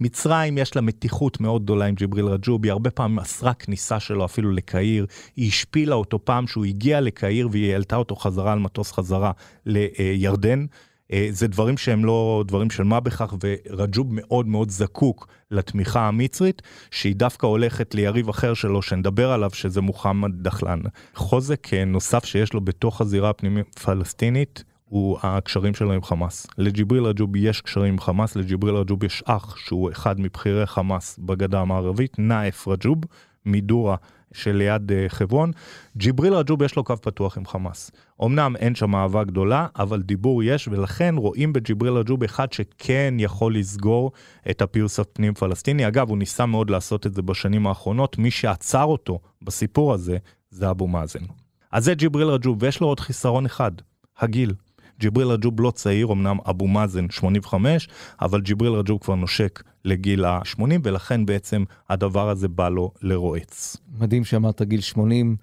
מצרים 0.00 0.58
יש 0.58 0.76
לה 0.76 0.82
מתיחות 0.82 1.40
מאוד 1.40 1.62
גדולה 1.62 1.84
עם 1.84 1.94
ג'יבריל 1.94 2.26
רג'וב, 2.26 2.64
היא 2.64 2.72
הרבה 2.72 2.90
פעמים 2.90 3.18
אסרה 3.18 3.54
כניסה 3.54 4.00
שלו 4.00 4.24
אפילו 4.24 4.50
לקהיר, 4.52 5.06
היא 5.36 5.48
השפילה 5.48 5.94
אותו 5.94 6.24
פעם 6.24 6.46
שהוא 6.46 6.64
הגיע 6.64 7.00
לקהיר 7.00 7.48
והיא 7.52 7.72
העלתה 7.72 7.96
אותו 7.96 8.16
חזרה 8.16 8.52
על 8.52 8.58
מטוס 8.58 8.92
חזרה 8.92 9.32
לירדן. 9.66 10.66
אה, 11.12 11.28
זה 11.30 11.48
דברים 11.48 11.78
שהם 11.78 12.04
לא 12.04 12.44
דברים 12.46 12.70
של 12.70 12.82
מה 12.82 13.00
בכך, 13.00 13.34
ורג'וב 13.44 14.06
מאוד 14.10 14.46
מאוד 14.46 14.70
זקוק 14.70 15.28
לתמיכה 15.50 16.08
המצרית, 16.08 16.62
שהיא 16.90 17.16
דווקא 17.16 17.46
הולכת 17.46 17.94
ליריב 17.94 18.28
אחר 18.28 18.54
שלו, 18.54 18.82
שנדבר 18.82 19.30
עליו, 19.30 19.50
שזה 19.50 19.80
מוחמד 19.80 20.30
דחלן. 20.42 20.80
חוזק 21.14 21.74
אה, 21.74 21.84
נוסף 21.84 22.24
שיש 22.24 22.52
לו 22.52 22.60
בתוך 22.60 23.00
הזירה 23.00 23.30
הפנימית 23.30 23.78
פלסטינית, 23.78 24.64
הוא 24.88 25.18
הקשרים 25.22 25.74
שלו 25.74 25.92
עם 25.92 26.02
חמאס. 26.02 26.46
לג'יבריל 26.58 27.04
רג'וב 27.04 27.36
יש 27.36 27.60
קשרים 27.60 27.92
עם 27.92 28.00
חמאס, 28.00 28.36
לג'יבריל 28.36 28.74
רג'וב 28.74 29.04
יש 29.04 29.22
אח 29.26 29.56
שהוא 29.56 29.90
אחד 29.90 30.20
מבכירי 30.20 30.66
חמאס 30.66 31.18
בגדה 31.18 31.60
המערבית, 31.60 32.18
נאף 32.18 32.68
רג'וב, 32.68 32.98
מדורה 33.46 33.96
שליד 34.32 34.90
uh, 34.90 34.94
חברון. 35.08 35.50
ג'יבריל 35.96 36.34
רג'וב 36.34 36.62
יש 36.62 36.76
לו 36.76 36.84
קו 36.84 36.96
פתוח 36.96 37.38
עם 37.38 37.46
חמאס. 37.46 37.90
אמנם 38.24 38.56
אין 38.56 38.74
שם 38.74 38.94
אהבה 38.94 39.24
גדולה, 39.24 39.66
אבל 39.76 40.02
דיבור 40.02 40.42
יש, 40.42 40.68
ולכן 40.68 41.14
רואים 41.18 41.52
בג'יבריל 41.52 41.92
רג'וב 41.92 42.24
אחד 42.24 42.52
שכן 42.52 43.14
יכול 43.18 43.56
לסגור 43.56 44.12
את 44.50 44.62
הפיוס 44.62 45.00
הפנים 45.00 45.34
פלסטיני. 45.34 45.88
אגב, 45.88 46.08
הוא 46.08 46.18
ניסה 46.18 46.46
מאוד 46.46 46.70
לעשות 46.70 47.06
את 47.06 47.14
זה 47.14 47.22
בשנים 47.22 47.66
האחרונות, 47.66 48.18
מי 48.18 48.30
שעצר 48.30 48.84
אותו 48.84 49.20
בסיפור 49.42 49.94
הזה 49.94 50.18
זה 50.50 50.70
אבו 50.70 50.86
מאזן. 50.86 51.24
אז 51.72 51.84
זה 51.84 51.94
ג'יבריל 51.94 52.28
רג'וב, 52.28 52.62
ויש 52.62 52.80
לו 52.80 52.86
עוד 52.86 53.00
חיסרון 53.00 53.46
אחד, 53.46 53.72
הגיל. 54.18 54.54
ג'יבריל 55.00 55.28
רג'וב 55.28 55.60
לא 55.60 55.70
צעיר, 55.70 56.12
אמנם 56.12 56.36
אבו 56.50 56.66
מאזן 56.66 57.10
85, 57.10 57.88
אבל 58.20 58.40
ג'יבריל 58.40 58.72
רג'וב 58.72 58.98
כבר 59.02 59.14
נושק 59.14 59.62
לגיל 59.84 60.24
ה-80, 60.24 60.62
ולכן 60.82 61.26
בעצם 61.26 61.64
הדבר 61.90 62.30
הזה 62.30 62.48
בא 62.48 62.68
לו 62.68 62.90
לרועץ. 63.02 63.76
מדהים 63.98 64.24
שאמרת 64.24 64.62
גיל 64.62 64.80
80. 64.80 65.36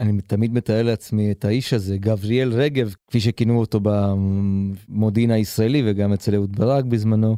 אני 0.00 0.20
תמיד 0.20 0.54
מתאר 0.54 0.82
לעצמי 0.82 1.30
את 1.30 1.44
האיש 1.44 1.72
הזה, 1.72 1.96
גבריאל 1.98 2.52
רגב, 2.52 2.94
כפי 3.08 3.20
שכינו 3.20 3.60
אותו 3.60 3.80
במודיעין 3.82 5.30
הישראלי 5.30 5.82
וגם 5.86 6.12
אצל 6.12 6.34
אהוד 6.34 6.56
ברק 6.56 6.84
בזמנו, 6.84 7.36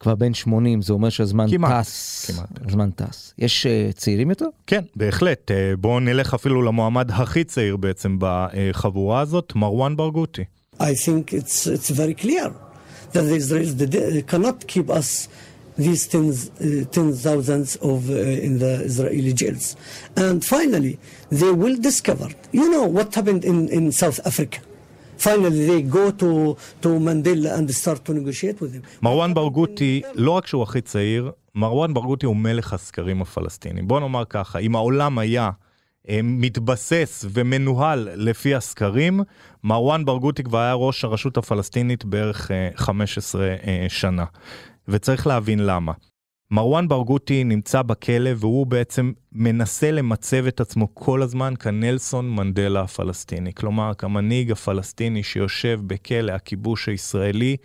כבר 0.00 0.14
בן 0.14 0.34
80, 0.34 0.82
זה 0.82 0.92
אומר 0.92 1.08
שהזמן 1.08 1.46
כמעט, 1.50 1.84
טס. 1.84 2.30
כמעט. 2.30 2.48
הזמן 2.66 2.90
טס. 2.90 3.34
יש 3.38 3.66
uh, 3.66 3.92
צעירים 3.92 4.30
יותר? 4.30 4.46
כן, 4.66 4.80
בהחלט. 4.96 5.50
אה, 5.50 5.76
בואו 5.76 6.00
נלך 6.00 6.34
אפילו 6.34 6.62
למועמד 6.62 7.10
הכי 7.10 7.44
צעיר 7.44 7.76
בעצם 7.76 8.16
בחבורה 8.20 9.20
הזאת, 9.20 9.52
מרואן 9.56 9.96
ברגותי. 9.96 10.44
I 10.80 10.94
think 10.94 11.32
it's 11.32 11.66
it's 11.66 11.90
very 11.90 12.14
clear 12.14 12.52
that 13.12 13.22
the 13.22 13.36
Israelis 13.42 14.26
cannot 14.26 14.66
keep 14.66 14.88
us 14.90 15.28
these 15.76 16.02
tens 16.12 16.50
uh, 16.50 16.84
ten 16.90 17.12
thousands 17.12 17.76
of 17.76 18.10
uh, 18.10 18.14
in 18.46 18.58
the 18.58 18.72
Israeli 18.90 19.32
jails, 19.32 19.76
and 20.16 20.44
finally 20.44 20.98
they 21.30 21.52
will 21.62 21.76
discover. 21.88 22.28
You 22.52 22.66
know 22.74 22.84
what 22.96 23.14
happened 23.14 23.44
in 23.44 23.68
in 23.68 23.84
South 23.92 24.20
Africa. 24.30 24.60
Finally, 25.28 25.66
they 25.70 25.82
go 25.82 26.04
to 26.22 26.30
to 26.82 26.88
Mandela 27.06 27.50
and 27.58 27.66
start 27.82 28.00
to 28.06 28.12
negotiate 28.14 28.60
with 28.60 28.72
him. 28.72 28.82
מרואן 29.02 29.34
ברגותי, 29.34 30.02
לא 30.14 30.30
רק 30.30 30.46
שהוא 30.46 30.62
הכי 30.62 30.80
צעיר, 30.80 31.30
מרואן 31.54 31.94
ברגותי 31.94 32.26
הוא 32.26 32.36
מלך 32.36 32.72
הסקרים 32.72 33.22
הפלסטינים. 33.22 33.88
בוא 33.88 34.00
נאמר 34.00 34.24
ככה, 34.28 34.58
אם 34.58 34.76
העולם 34.76 35.18
היה 35.18 35.42
אה, 35.42 35.67
מתבסס 36.22 37.24
ומנוהל 37.30 38.08
לפי 38.14 38.54
הסקרים, 38.54 39.20
מרואן 39.64 40.04
ברגותי 40.04 40.42
כבר 40.42 40.58
היה 40.58 40.74
ראש 40.74 41.04
הרשות 41.04 41.36
הפלסטינית 41.36 42.04
בערך 42.04 42.50
אה, 42.50 42.70
15 42.76 43.46
אה, 43.48 43.86
שנה. 43.88 44.24
וצריך 44.88 45.26
להבין 45.26 45.66
למה. 45.66 45.92
מרואן 46.50 46.88
ברגותי 46.88 47.44
נמצא 47.44 47.82
בכלא 47.82 48.30
והוא 48.36 48.66
בעצם 48.66 49.12
מנסה 49.32 49.90
למצב 49.90 50.46
את 50.46 50.60
עצמו 50.60 50.94
כל 50.94 51.22
הזמן 51.22 51.54
כנלסון 51.60 52.30
מנדלה 52.30 52.80
הפלסטיני. 52.80 53.54
כלומר, 53.54 53.92
כמנהיג 53.98 54.50
הפלסטיני 54.50 55.22
שיושב 55.22 55.80
בכלא 55.86 56.32
הכיבוש 56.32 56.88
הישראלי, 56.88 57.56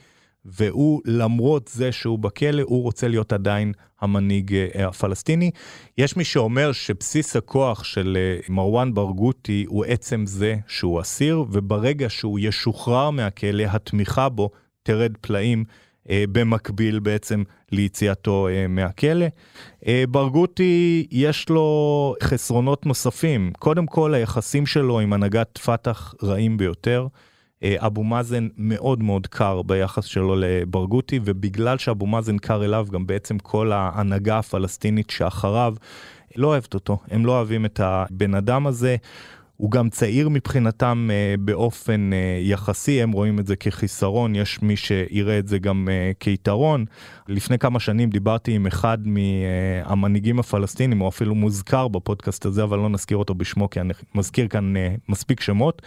והוא, 0.46 1.02
למרות 1.06 1.70
זה 1.74 1.92
שהוא 1.92 2.20
בכלא, 2.20 2.62
הוא 2.62 2.84
רוצה 2.84 3.08
להיות 3.08 3.34
עדיין 3.34 3.74
המנהיג 4.02 4.56
אה, 4.56 4.88
הפלסטיני. 4.88 5.52
יש 5.98 6.18
מי 6.18 6.24
שאומר 6.24 6.72
שבסיס 6.72 7.36
הכוח 7.36 7.84
של 7.84 8.18
אה, 8.20 8.40
מרואן 8.50 8.94
ברגותי 8.94 9.66
הוא 9.68 9.86
עצם 9.86 10.26
זה 10.26 10.56
שהוא 10.68 11.02
אסיר, 11.02 11.46
וברגע 11.52 12.10
שהוא 12.10 12.40
ישוחרר 12.40 13.10
מהכלא, 13.10 13.64
התמיכה 13.64 14.30
בו 14.30 14.50
תרד 14.84 15.12
פלאים. 15.22 15.64
אה, 16.10 16.24
במקביל 16.32 17.00
בעצם 17.00 17.44
ליציאתו 17.72 18.48
מהכלא. 18.70 19.26
ברגותי 20.10 21.08
יש 21.12 21.50
לו 21.50 22.16
חסרונות 22.24 22.86
נוספים. 22.86 23.52
קודם 23.60 23.86
כל 23.86 24.14
היחסים 24.14 24.66
שלו 24.66 25.00
עם 25.00 25.14
הנהגת 25.14 25.58
פת"ח 25.58 26.14
רעים 26.24 26.58
ביותר. 26.58 27.08
אה, 27.64 27.76
אבו 27.80 28.04
מאזן 28.04 28.48
מאוד 28.58 29.04
מאוד 29.04 29.28
קר 29.28 29.62
ביחס 29.62 30.06
שלו 30.06 30.36
לברגותי, 30.36 31.20
ובגלל 31.26 31.78
שאבו 31.78 32.06
מאזן 32.06 32.38
קר 32.38 32.66
אליו, 32.66 32.88
גם 32.92 33.08
בעצם 33.08 33.40
כל 33.40 33.72
ההנהגה 33.72 34.40
הפלסטינית 34.40 35.10
שאחריו 35.10 35.76
לא 36.36 36.48
אוהבת 36.48 36.74
אותו. 36.74 36.98
הם 37.12 37.26
לא 37.26 37.32
אוהבים 37.32 37.66
את 37.66 37.80
הבן 37.80 38.36
אדם 38.36 38.68
הזה. 38.68 38.96
הוא 39.58 39.72
גם 39.72 39.90
צעיר 39.90 40.30
מבחינתם 40.30 41.10
אה, 41.12 41.36
באופן 41.40 42.14
אה, 42.14 42.40
יחסי, 42.42 43.02
הם 43.02 43.12
רואים 43.12 43.40
את 43.40 43.48
זה 43.48 43.56
כחיסרון, 43.56 44.36
יש 44.36 44.62
מי 44.62 44.76
שיראה 44.76 45.40
את 45.40 45.48
זה 45.48 45.60
גם 45.60 45.90
אה, 45.92 46.12
כיתרון. 46.20 46.86
לפני 47.28 47.60
כמה 47.60 47.80
שנים 47.80 48.10
דיברתי 48.10 48.52
עם 48.52 48.68
אחד 48.68 48.98
מהמנהיגים 49.06 50.40
הפלסטינים, 50.40 51.00
הוא 51.00 51.10
אפילו 51.10 51.36
מוזכר 51.36 51.88
בפודקאסט 51.88 52.46
הזה, 52.46 52.64
אבל 52.64 52.78
לא 52.78 52.90
נזכיר 52.90 53.18
אותו 53.18 53.36
בשמו, 53.36 53.70
כי 53.70 53.82
אני 53.82 53.94
מזכיר 54.16 54.48
כאן 54.48 54.74
מספיק 55.10 55.42
שמות. 55.42 55.82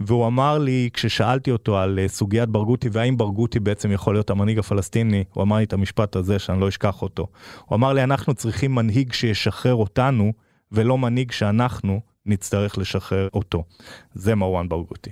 והוא 0.00 0.26
אמר 0.26 0.58
לי, 0.58 0.88
כששאלתי 0.92 1.50
אותו 1.50 1.78
על 1.78 1.98
סוגיית 2.06 2.48
ברגותי, 2.48 2.88
והאם 2.92 3.16
ברגותי 3.16 3.60
בעצם 3.60 3.92
יכול 3.92 4.14
להיות 4.14 4.30
המנהיג 4.30 4.58
הפלסטיני, 4.58 5.24
הוא 5.32 5.42
אמר 5.42 5.56
לי 5.56 5.64
את 5.64 5.72
המשפט 5.72 6.16
הזה 6.16 6.38
שאני 6.38 6.60
לא 6.60 6.68
אשכח 6.68 7.02
אותו. 7.02 7.26
הוא 7.64 7.76
אמר 7.76 7.92
לי, 7.92 8.02
אנחנו 8.02 8.34
צריכים 8.34 8.74
מנהיג 8.74 9.12
שישחרר 9.12 9.74
אותנו, 9.74 10.32
ולא 10.72 10.98
מנהיג 10.98 11.30
שאנחנו 11.30 12.00
נצטרך 12.28 12.78
לשחרר 12.78 13.28
אותו. 13.34 13.64
זה 14.14 14.34
מרואן 14.34 14.68
ברגותי. 14.68 15.10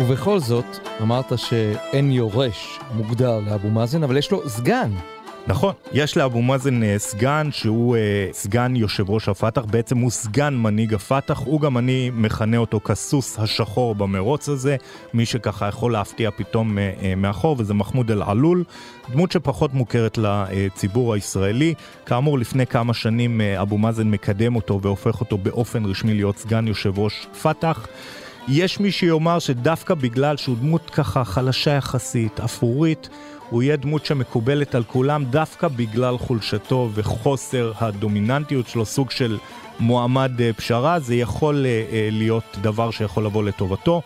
ובכל 0.00 0.38
זאת, 0.38 0.64
אמרת 1.02 1.38
שאין 1.38 2.10
יורש 2.10 2.78
מוגדר 2.94 3.40
לאבו 3.40 3.70
מאזן, 3.70 4.02
אבל 4.02 4.16
יש 4.16 4.30
לו 4.30 4.48
סגן. 4.48 4.90
נכון, 5.46 5.74
יש 5.92 6.16
לאבו 6.16 6.42
מאזן 6.42 6.82
אה, 6.82 6.94
סגן 6.98 7.48
שהוא 7.52 7.96
אה, 7.96 8.28
סגן 8.32 8.76
יושב 8.76 9.10
ראש 9.10 9.28
הפת"ח, 9.28 9.64
בעצם 9.64 9.98
הוא 9.98 10.10
סגן 10.10 10.54
מנהיג 10.54 10.94
הפת"ח, 10.94 11.38
הוא 11.38 11.60
גם 11.60 11.78
אני 11.78 12.10
מכנה 12.14 12.56
אותו 12.56 12.80
כסוס 12.80 13.38
השחור 13.38 13.94
במרוץ 13.94 14.48
הזה, 14.48 14.76
מי 15.14 15.26
שככה 15.26 15.68
יכול 15.68 15.92
להפתיע 15.92 16.30
פתאום 16.30 16.78
אה, 16.78 16.92
אה, 17.02 17.14
מאחור, 17.14 17.56
וזה 17.58 17.74
מחמוד 17.74 18.10
אל-עלול, 18.10 18.64
דמות 19.12 19.32
שפחות 19.32 19.74
מוכרת 19.74 20.18
לציבור 20.18 21.14
הישראלי. 21.14 21.74
כאמור, 22.06 22.38
לפני 22.38 22.66
כמה 22.66 22.94
שנים 22.94 23.40
אה, 23.40 23.62
אבו 23.62 23.78
מאזן 23.78 24.10
מקדם 24.10 24.56
אותו 24.56 24.80
והופך 24.82 25.20
אותו 25.20 25.38
באופן 25.38 25.84
רשמי 25.84 26.14
להיות 26.14 26.38
סגן 26.38 26.68
יושב 26.68 26.98
ראש 26.98 27.26
פת"ח. 27.42 27.86
יש 28.48 28.80
מי 28.80 28.90
שיאמר 28.90 29.38
שדווקא 29.38 29.94
בגלל 29.94 30.36
שהוא 30.36 30.56
דמות 30.56 30.90
ככה 30.90 31.24
חלשה 31.24 31.70
יחסית, 31.70 32.40
אפרורית, 32.40 33.08
הוא 33.50 33.62
יהיה 33.62 33.76
דמות 33.76 34.06
שמקובלת 34.06 34.74
על 34.74 34.84
כולם 34.84 35.24
דווקא 35.24 35.68
בגלל 35.68 36.18
חולשתו 36.18 36.90
וחוסר 36.94 37.72
הדומיננטיות 37.78 38.68
שלו, 38.68 38.86
סוג 38.86 39.10
של 39.10 39.38
מועמד 39.80 40.40
אה, 40.40 40.52
פשרה, 40.52 41.00
זה 41.00 41.14
יכול 41.14 41.66
אה, 41.66 41.84
אה, 41.92 42.08
להיות 42.12 42.58
דבר 42.62 42.90
שיכול 42.90 43.26
לבוא 43.26 43.44
לטובתו. 43.44 44.02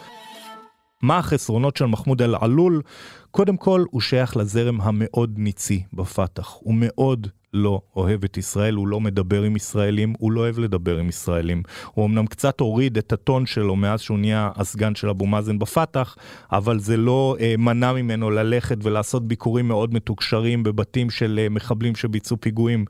מה 1.03 1.19
החסרונות 1.19 1.77
של 1.77 1.87
מחמוד 1.87 2.23
אל-עלול? 2.23 2.83
קודם 3.31 3.57
כל, 3.57 3.85
הוא 3.91 4.01
שייך 4.01 4.37
לזרם 4.37 4.81
המאוד 4.81 5.35
ניצי 5.37 5.83
בפת"ח. 5.93 6.57
הוא 6.61 6.75
מאוד 6.77 7.27
לא 7.55 7.81
אוהב 7.97 8.25
את 8.25 8.37
ישראל, 8.37 8.75
הוא 8.75 8.89
לא 8.89 9.01
מדבר 9.01 9.43
עם 9.43 9.57
ישראלים, 9.57 10.13
הוא 10.19 10.33
לא 10.33 10.41
אוהב 10.41 10.59
לדבר 10.59 10.99
עם 10.99 11.09
ישראלים. 11.09 11.63
הוא 11.95 12.07
אמנם 12.07 12.27
קצת 12.27 12.61
הוריד 12.61 12.99
את 12.99 13.13
הטון 13.13 13.47
שלו 13.47 13.77
מאז 13.77 14.01
שהוא 14.01 14.19
נהיה 14.19 14.51
הסגן 14.57 14.95
של 14.95 15.09
אבו 15.09 15.27
מאזן 15.27 15.59
בפת"ח, 15.59 16.17
אבל 16.53 16.79
זה 16.79 16.97
לא 16.97 17.37
אה, 17.41 17.55
מנע 17.59 17.93
ממנו 17.93 18.31
ללכת 18.31 18.77
ולעשות 18.83 19.29
ביקורים 19.29 19.69
מאוד 19.69 19.95
מתוקשרים 19.95 20.63
בבתים 20.63 21.11
של 21.11 21.39
אה, 21.43 21.49
מחבלים 21.49 21.95
שביצעו 21.95 22.37
פיגועים 22.41 22.85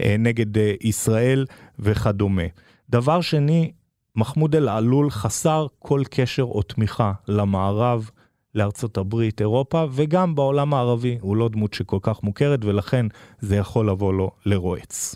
אה, 0.00 0.16
נגד 0.18 0.58
אה, 0.58 0.72
ישראל 0.80 1.46
וכדומה. 1.78 2.42
דבר 2.90 3.20
שני, 3.20 3.72
מחמוד 4.16 4.56
אל-עלול 4.56 5.10
חסר 5.10 5.66
כל 5.78 6.02
קשר 6.10 6.42
או 6.42 6.62
תמיכה 6.62 7.12
למערב, 7.28 8.10
לארצות 8.55 8.97
הברית, 8.97 9.41
אירופה, 9.41 9.85
וגם 9.91 10.35
בעולם 10.35 10.73
הערבי. 10.73 11.17
הוא 11.21 11.35
לא 11.37 11.49
דמות 11.49 11.73
שכל 11.73 11.99
כך 12.01 12.23
מוכרת, 12.23 12.65
ולכן 12.65 13.05
זה 13.39 13.55
יכול 13.55 13.89
לבוא 13.89 14.13
לו 14.13 14.31
לרועץ. 14.45 15.15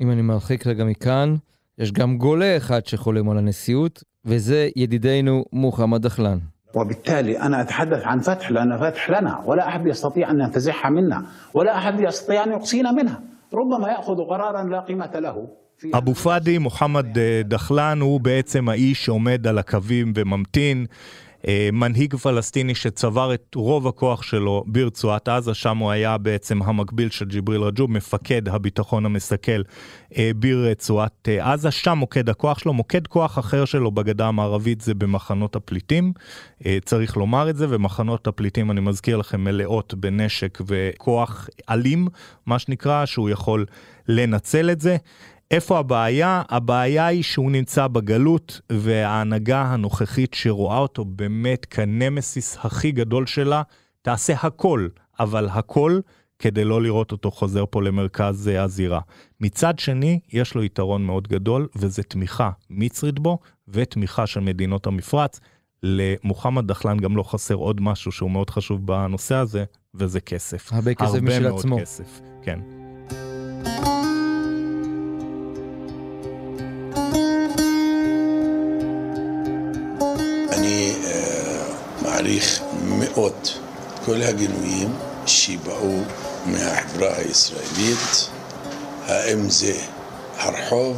אם 0.00 0.10
אני 0.10 0.22
מרחיק 0.22 0.66
רגע 0.66 0.84
מכאן, 0.84 1.34
יש 1.78 1.92
גם 1.92 2.18
גולה 2.18 2.56
אחד 2.56 2.86
שחולם 2.86 3.30
על 3.30 3.38
הנשיאות, 3.38 4.04
וזה 4.24 4.68
ידידנו 4.76 5.44
מוחמד 5.52 6.02
דחלן. 6.02 6.38
وبالتالي 6.74 7.40
أنا 7.40 7.60
أتحدث 7.60 8.02
عن 8.02 8.20
فتح 8.20 8.50
لأن 8.50 8.78
فتح 8.78 9.10
لنا 9.10 9.42
ولا 9.46 9.68
أحد 9.68 9.86
يستطيع 9.86 10.30
أن 10.30 10.40
ينتزعها 10.40 10.90
منا 10.90 11.26
ولا 11.54 11.78
أحد 11.78 12.00
يستطيع 12.00 12.44
أن 12.44 12.52
يقصينا 12.52 12.92
منها 12.92 13.20
ربما 13.54 13.88
يأخذ 13.88 14.16
قرارا 14.24 14.62
لا 14.62 14.80
قيمة 14.80 15.14
له 15.14 15.48
في 15.67 15.67
אבו 15.93 16.15
פאדי, 16.15 16.57
מוחמד 16.57 17.17
אה, 17.17 17.41
דחלן, 17.45 17.99
הוא 18.01 18.21
בעצם 18.21 18.69
האיש 18.69 19.05
שעומד 19.05 19.47
על 19.47 19.57
הקווים 19.57 20.13
וממתין. 20.15 20.85
אה, 21.47 21.69
מנהיג 21.73 22.15
פלסטיני 22.15 22.75
שצבר 22.75 23.33
את 23.33 23.55
רוב 23.55 23.87
הכוח 23.87 24.23
שלו 24.23 24.63
ברצועת 24.67 25.27
עזה, 25.27 25.53
שם 25.53 25.77
הוא 25.77 25.91
היה 25.91 26.17
בעצם 26.17 26.61
המקביל 26.61 27.09
של 27.09 27.25
ג'יבריל 27.25 27.61
רג'וב, 27.61 27.91
מפקד 27.91 28.49
הביטחון 28.49 29.05
המסכל 29.05 29.61
אה, 30.17 30.31
ברצועת 30.35 31.27
עזה, 31.41 31.71
שם 31.71 31.97
מוקד 31.97 32.29
הכוח 32.29 32.59
שלו. 32.59 32.73
מוקד 32.73 33.07
כוח 33.07 33.39
אחר 33.39 33.65
שלו 33.65 33.91
בגדה 33.91 34.27
המערבית 34.27 34.81
זה 34.81 34.93
במחנות 34.93 35.55
הפליטים, 35.55 36.13
צריך 36.85 37.17
לומר 37.17 37.49
את 37.49 37.57
זה, 37.57 37.65
ומחנות 37.69 38.27
הפליטים, 38.27 38.71
אני 38.71 38.81
מזכיר 38.81 39.17
לכם, 39.17 39.43
מלאות 39.43 39.93
בנשק 39.93 40.61
וכוח 40.67 41.49
אלים, 41.69 42.07
מה 42.45 42.59
שנקרא, 42.59 43.05
שהוא 43.05 43.29
יכול 43.29 43.65
לנצל 44.07 44.69
את 44.71 44.81
זה. 44.81 44.97
איפה 45.51 45.79
הבעיה? 45.79 46.41
הבעיה 46.49 47.05
היא 47.05 47.23
שהוא 47.23 47.51
נמצא 47.51 47.87
בגלות, 47.87 48.61
וההנהגה 48.71 49.61
הנוכחית 49.61 50.33
שרואה 50.33 50.77
אותו 50.77 51.05
באמת 51.05 51.65
כנמסיס 51.65 52.57
הכי 52.61 52.91
גדול 52.91 53.25
שלה, 53.25 53.61
תעשה 54.01 54.33
הכל, 54.33 54.87
אבל 55.19 55.47
הכל, 55.51 55.99
כדי 56.39 56.63
לא 56.63 56.81
לראות 56.81 57.11
אותו 57.11 57.31
חוזר 57.31 57.63
פה 57.69 57.81
למרכז 57.81 58.47
אה, 58.47 58.63
הזירה. 58.63 58.99
מצד 59.41 59.79
שני, 59.79 60.19
יש 60.33 60.55
לו 60.55 60.63
יתרון 60.63 61.05
מאוד 61.05 61.27
גדול, 61.27 61.67
וזה 61.75 62.03
תמיכה 62.03 62.49
מצרית 62.69 63.19
בו, 63.19 63.37
ותמיכה 63.67 64.27
של 64.27 64.39
מדינות 64.39 64.87
המפרץ. 64.87 65.39
למוחמד 65.83 66.67
דחלן 66.67 66.97
גם 66.97 67.17
לא 67.17 67.23
חסר 67.23 67.55
עוד 67.55 67.81
משהו 67.81 68.11
שהוא 68.11 68.31
מאוד 68.31 68.49
חשוב 68.49 68.87
בנושא 68.87 69.35
הזה, 69.35 69.63
וזה 69.93 70.19
כסף. 70.19 70.73
הרבה 70.73 70.93
כסף 70.93 71.21
משל 71.21 71.43
מאוד 71.43 71.59
עצמו. 71.59 71.79
כסף, 71.79 72.21
כן. 72.41 72.59
מאוד 83.39 83.47
כל 84.05 84.21
הגינויים 84.21 84.89
שבאו 85.25 86.01
מהחברה 86.45 87.17
הישראלית, 87.17 88.29
האם 89.05 89.49
זה 89.49 89.73
הרחוב, 90.37 90.97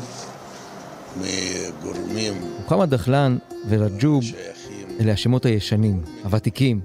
מגורמים 1.17 2.33
מוחמד 2.59 2.89
דחלן 2.89 3.37
ורג'וב 3.69 4.23
אלה 4.99 5.11
השמות 5.11 5.45
הישנים, 5.45 6.01
הוותיקים, 6.23 6.79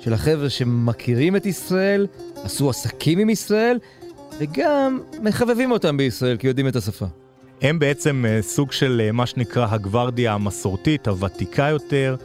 של 0.00 0.12
החבר'ה 0.12 0.50
שמכירים 0.50 1.36
את 1.36 1.46
ישראל, 1.46 2.06
עשו 2.44 2.70
עסקים 2.70 3.18
עם 3.18 3.30
ישראל, 3.30 3.78
וגם 4.38 5.00
מחבבים 5.22 5.70
אותם 5.70 5.96
בישראל 5.96 6.36
כי 6.36 6.46
יודעים 6.46 6.68
את 6.68 6.76
השפה. 6.76 7.06
הם 7.62 7.78
בעצם 7.78 8.24
אה, 8.28 8.42
סוג 8.42 8.72
של 8.72 9.02
אה, 9.04 9.12
מה 9.12 9.26
שנקרא 9.26 9.66
הגוורדיה 9.70 10.32
המסורתית, 10.32 11.08
הוותיקה 11.08 11.62
יותר, 11.62 12.16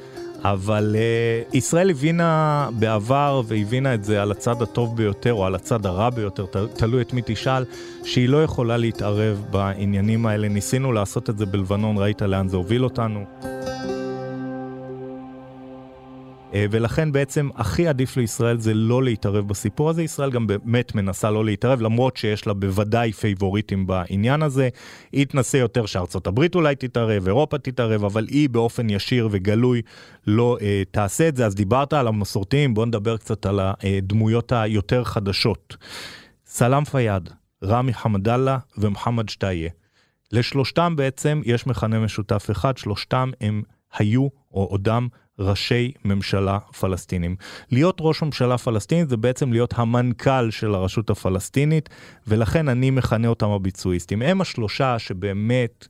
אבל 0.44 0.96
אה, 1.00 1.42
ישראל 1.58 1.90
הבינה 1.90 2.70
בעבר, 2.80 3.42
והבינה 3.48 3.94
את 3.94 4.04
זה 4.04 4.22
על 4.22 4.32
הצד 4.32 4.62
הטוב 4.62 4.98
ביותר 4.98 5.34
או 5.34 5.46
על 5.46 5.56
הצד 5.56 5.86
הרע 5.86 6.10
ביותר, 6.10 6.46
ת- 6.46 6.78
תלוי 6.78 7.02
את 7.02 7.14
מי 7.14 7.22
תשאל, 7.26 7.64
שהיא 8.04 8.30
לא 8.30 8.44
יכולה 8.44 8.78
להתערב 8.78 9.46
בעניינים 9.52 10.26
האלה. 10.26 10.48
ניסינו 10.48 10.92
לעשות 10.92 11.30
את 11.30 11.38
זה 11.38 11.46
בלבנון, 11.46 11.98
ראית 11.98 12.22
לאן 12.22 12.48
זה 12.48 12.58
הוביל 12.58 12.84
אותנו. 12.84 13.26
אה, 16.54 16.66
ולכן 16.72 17.12
בעצם 17.12 17.50
הכי 17.56 17.88
עדיף 17.88 18.18
לישראל 18.18 18.60
זה 18.60 18.74
לא 18.74 19.04
להתערב 19.04 19.48
בסיפור 19.48 19.90
הזה. 19.90 20.04
ישראל 20.04 20.32
גם 20.32 20.48
באמת 20.48 20.96
מנסה 20.96 21.32
לא 21.32 21.46
להתערב, 21.46 21.82
למרות 21.82 22.18
שיש 22.18 22.48
לה 22.48 22.54
בוודאי 22.54 23.12
פייבוריטים 23.12 23.88
בעניין 23.88 24.42
הזה. 24.42 24.70
היא 25.12 25.26
תנסה 25.26 25.58
יותר 25.58 25.86
שארצות 25.86 26.28
הברית 26.28 26.56
אולי 26.56 26.76
תתערב, 26.76 27.28
אירופה 27.28 27.58
תתערב, 27.58 28.04
אבל 28.04 28.28
היא 28.30 28.50
באופן 28.50 28.90
ישיר 28.90 29.28
וגלוי 29.32 29.82
לא 30.28 30.58
אה, 30.62 30.84
תעשה 30.92 31.28
את 31.28 31.36
זה. 31.36 31.46
אז 31.46 31.56
דיברת 31.56 31.94
על 31.94 32.08
המסורתיים, 32.08 32.74
בואו 32.74 32.86
נדבר 32.86 33.18
קצת 33.18 33.46
על 33.46 33.60
הדמויות 33.60 34.52
היותר 34.52 35.04
חדשות. 35.04 35.78
סלאם 36.46 36.86
פיאד, 36.86 37.30
רמי 37.64 37.94
חמדאללה 37.94 38.58
ומוחמד 38.78 39.30
שטאיה. 39.30 39.70
לשלושתם 40.32 40.96
בעצם 40.96 41.42
יש 41.46 41.68
מכנה 41.68 42.00
משותף 42.00 42.48
אחד, 42.52 42.78
שלושתם 42.78 43.32
הם 43.42 43.64
היו 43.98 44.28
או 44.54 44.64
עודם 44.64 45.08
ראשי 45.40 45.92
ממשלה 46.06 46.60
פלסטינים. 46.80 47.36
להיות 47.72 47.98
ראש 48.02 48.22
ממשלה 48.24 48.58
פלסטינית 48.58 49.10
זה 49.10 49.18
בעצם 49.18 49.52
להיות 49.52 49.74
המנכ"ל 49.78 50.52
של 50.52 50.76
הרשות 50.76 51.10
הפלסטינית, 51.10 51.90
ולכן 52.28 52.70
אני 52.70 52.90
מכנה 52.90 53.28
אותם 53.28 53.50
הביצועיסטים. 53.50 54.22
הם 54.22 54.42
השלושה 54.42 55.00
שבאמת 55.00 55.88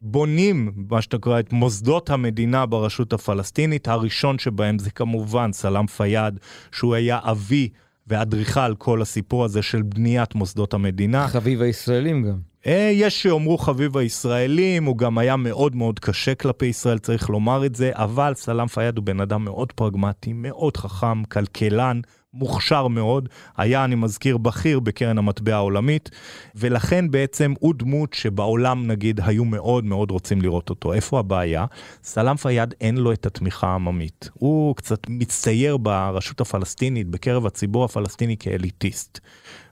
בונים, 0.00 0.72
מה 0.90 1.02
שאתה 1.02 1.18
קורא, 1.18 1.40
את 1.40 1.52
מוסדות 1.52 2.10
המדינה 2.10 2.66
ברשות 2.66 3.12
הפלסטינית. 3.12 3.88
הראשון 3.88 4.38
שבהם 4.38 4.78
זה 4.78 4.90
כמובן 4.90 5.52
סלאם 5.52 5.86
פיאד, 5.86 6.38
שהוא 6.72 6.94
היה 6.94 7.18
אבי 7.22 7.68
ואדריכל 8.08 8.74
כל 8.74 9.02
הסיפור 9.02 9.44
הזה 9.44 9.62
של 9.62 9.82
בניית 9.82 10.34
מוסדות 10.34 10.74
המדינה. 10.74 11.28
חביב 11.28 11.62
הישראלים 11.62 12.24
גם. 12.28 12.38
אה, 12.66 12.90
יש 12.92 13.22
שיאמרו 13.22 13.58
חביב 13.58 13.96
הישראלים, 13.96 14.84
הוא 14.84 14.98
גם 14.98 15.18
היה 15.18 15.36
מאוד 15.36 15.76
מאוד 15.76 15.98
קשה 15.98 16.34
כלפי 16.34 16.66
ישראל, 16.66 16.98
צריך 16.98 17.30
לומר 17.30 17.66
את 17.66 17.74
זה, 17.74 17.90
אבל 17.94 18.32
סלאם 18.36 18.66
פיאד 18.66 18.96
הוא 18.96 19.04
בן 19.04 19.20
אדם 19.20 19.44
מאוד 19.44 19.72
פרגמטי, 19.72 20.32
מאוד 20.32 20.76
חכם, 20.76 21.24
כלכלן, 21.24 22.00
מוכשר 22.34 22.88
מאוד, 22.88 23.28
היה, 23.56 23.84
אני 23.84 23.94
מזכיר, 23.94 24.38
בכיר 24.38 24.80
בקרן 24.80 25.18
המטבע 25.18 25.54
העולמית, 25.54 26.10
ולכן 26.54 27.10
בעצם 27.10 27.54
הוא 27.58 27.74
דמות 27.74 28.14
שבעולם, 28.14 28.86
נגיד, 28.86 29.20
היו 29.24 29.44
מאוד 29.44 29.84
מאוד 29.84 30.10
רוצים 30.10 30.42
לראות 30.42 30.70
אותו. 30.70 30.92
איפה 30.92 31.18
הבעיה? 31.18 31.66
סלאם 32.02 32.36
פיאד 32.36 32.74
אין 32.80 32.96
לו 32.96 33.12
את 33.12 33.26
התמיכה 33.26 33.66
העממית. 33.66 34.30
הוא 34.34 34.76
קצת 34.76 35.00
מצטייר 35.08 35.76
ברשות 35.76 36.40
הפלסטינית, 36.40 37.08
בקרב 37.08 37.46
הציבור 37.46 37.84
הפלסטיני 37.84 38.36
כאליטיסט. 38.36 39.20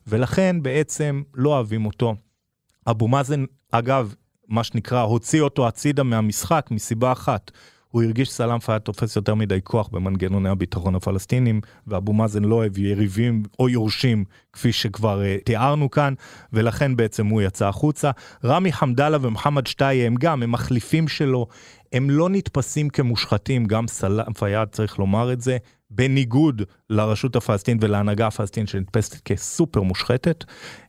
ולכן 0.07 0.63
בעצם 0.63 1.23
לא 1.35 1.55
אוהבים 1.55 1.87
אותו. 1.87 2.15
אבו 2.87 3.09
מאזן, 3.09 3.45
אגב, 3.73 4.15
מה 4.49 4.65
שנקרא, 4.65 5.01
הוציא 5.01 5.43
אותו 5.43 5.69
הצידה 5.69 6.03
מהמשחק 6.03 6.67
מסיבה 6.71 7.13
אחת. 7.13 7.51
הוא 7.91 8.03
הרגיש 8.03 8.31
סלאם 8.31 8.59
פיאד 8.59 8.81
תופס 8.81 9.17
יותר 9.17 9.35
מדי 9.35 9.59
כוח 9.65 9.89
במנגנוני 9.89 10.49
הביטחון 10.49 10.95
הפלסטינים, 10.95 11.61
ואבו 11.87 12.13
מאזן 12.13 12.45
לא 12.45 12.55
אוהב 12.55 12.79
יריבים 12.79 13.43
או 13.59 13.69
יורשים, 13.69 14.25
כפי 14.53 14.73
שכבר 14.73 15.23
uh, 15.23 15.45
תיארנו 15.45 15.91
כאן, 15.91 16.15
ולכן 16.53 16.97
בעצם 16.97 17.27
הוא 17.27 17.43
יצא 17.43 17.69
החוצה. 17.69 18.11
רמי 18.45 18.73
חמדאללה 18.73 19.19
ומוחמד 19.21 19.67
שטאי 19.67 20.07
הם 20.07 20.15
גם, 20.15 20.43
הם 20.43 20.53
מחליפים 20.53 21.09
שלו, 21.09 21.47
הם 21.93 22.11
לא 22.11 22.29
נתפסים 22.29 22.89
כמושחתים, 22.89 23.65
גם 23.65 23.89
סלאם 23.89 24.33
פיאד 24.33 24.69
צריך 24.69 24.99
לומר 24.99 25.33
את 25.33 25.41
זה, 25.41 25.57
בניגוד 25.91 26.63
לרשות 26.91 27.37
הפלסטינית 27.37 27.85
ולהנהגה 27.85 28.27
הפלסטינית 28.27 28.69
שנתפסת 28.69 29.21
כסופר 29.25 29.83
מושחתת, 29.83 30.45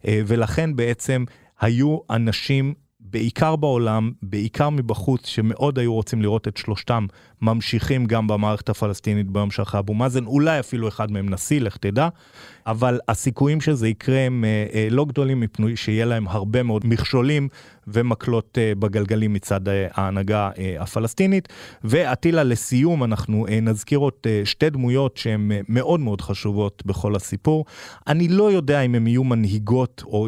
אה, 0.08 0.22
ולכן 0.28 0.76
בעצם 0.76 1.24
היו 1.62 1.98
אנשים 2.10 2.74
בעיקר 3.10 3.56
בעולם, 3.56 4.12
בעיקר 4.22 4.70
מבחוץ, 4.70 5.28
שמאוד 5.28 5.80
היו 5.80 5.94
רוצים 5.94 6.22
לראות 6.22 6.48
את 6.48 6.58
שלושתם 6.58 7.06
ממשיכים 7.42 8.06
גם 8.06 8.28
במערכת 8.28 8.70
הפלסטינית 8.70 9.32
ביום 9.32 9.52
שאחרי 9.52 9.80
אבו 9.80 9.94
מאזן, 9.94 10.26
אולי 10.26 10.60
אפילו 10.60 10.88
אחד 10.88 11.12
מהם 11.12 11.30
נשיא, 11.30 11.62
לך 11.62 11.78
תדע, 11.78 12.08
אבל 12.68 13.00
הסיכויים 13.08 13.62
שזה 13.62 13.88
יקרה 13.88 14.20
הם 14.20 14.46
אה, 14.46 14.66
אה, 14.74 14.88
לא 14.92 15.06
גדולים 15.06 15.40
מפני 15.40 15.76
שיהיה 15.76 16.06
להם 16.06 16.28
הרבה 16.28 16.64
מאוד 16.64 16.82
מכשולים 16.86 17.48
ומקלות 17.88 18.58
אה, 18.58 18.74
בגלגלים 18.80 19.34
מצד 19.34 19.68
אה, 19.68 19.88
ההנהגה 19.94 20.50
אה, 20.58 20.76
הפלסטינית. 20.80 21.48
ואטילה, 21.84 22.44
לסיום, 22.44 23.04
אנחנו 23.04 23.48
אה, 23.48 23.60
נזכיר 23.60 24.00
עוד 24.00 24.14
אה, 24.26 24.42
שתי 24.46 24.70
דמויות 24.70 25.18
שהן 25.18 25.52
אה, 25.52 25.60
מאוד 25.70 26.00
מאוד 26.00 26.22
חשובות 26.22 26.84
בכל 26.86 27.16
הסיפור. 27.16 27.66
אני 28.08 28.28
לא 28.28 28.52
יודע 28.52 28.82
אם 28.82 28.96
הן 28.96 29.08
יהיו 29.08 29.24
מנהיגות 29.24 30.04
או 30.06 30.28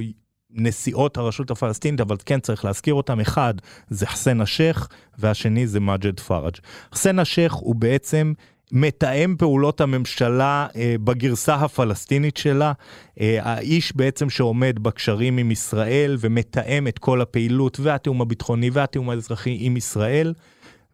נשיאות 0.51 1.17
הרשות 1.17 1.51
הפלסטינית, 1.51 2.01
אבל 2.01 2.15
כן 2.25 2.39
צריך 2.39 2.65
להזכיר 2.65 2.93
אותם. 2.93 3.19
אחד 3.19 3.53
זה 3.89 4.05
חסן 4.05 4.41
א-שייח, 4.41 4.89
והשני 5.17 5.67
זה 5.67 5.79
מג'ד 5.79 6.19
פראג'. 6.19 6.55
חסן 6.93 7.19
א-שייח 7.19 7.53
הוא 7.53 7.75
בעצם 7.75 8.33
מתאם 8.71 9.35
פעולות 9.37 9.81
הממשלה 9.81 10.67
אה, 10.75 10.95
בגרסה 11.03 11.55
הפלסטינית 11.55 12.37
שלה, 12.37 12.71
אה, 13.19 13.39
האיש 13.41 13.95
בעצם 13.95 14.29
שעומד 14.29 14.79
בקשרים 14.81 15.37
עם 15.37 15.51
ישראל 15.51 16.17
ומתאם 16.19 16.87
את 16.87 16.99
כל 16.99 17.21
הפעילות 17.21 17.79
והתיאום 17.79 18.21
הביטחוני 18.21 18.69
והתיאום 18.69 19.09
האזרחי 19.09 19.57
עם 19.59 19.77
ישראל, 19.77 20.33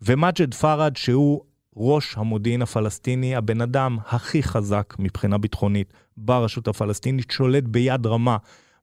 ומג'ד 0.02 0.54
פראג' 0.54 0.98
שהוא 0.98 1.42
ראש 1.78 2.14
המודיעין 2.18 2.62
הפלסטיני, 2.62 3.36
הבן 3.36 3.62
אדם 3.62 3.98
הכי 4.10 4.44
חזק 4.44 4.94
מבחינה 5.00 5.38
ביטחונית 5.38 5.94
ברשות 6.18 6.68
הפלסטינית, 6.68 7.32
שולט 7.32 7.64
ביד 7.64 8.06
רמה 8.06 8.38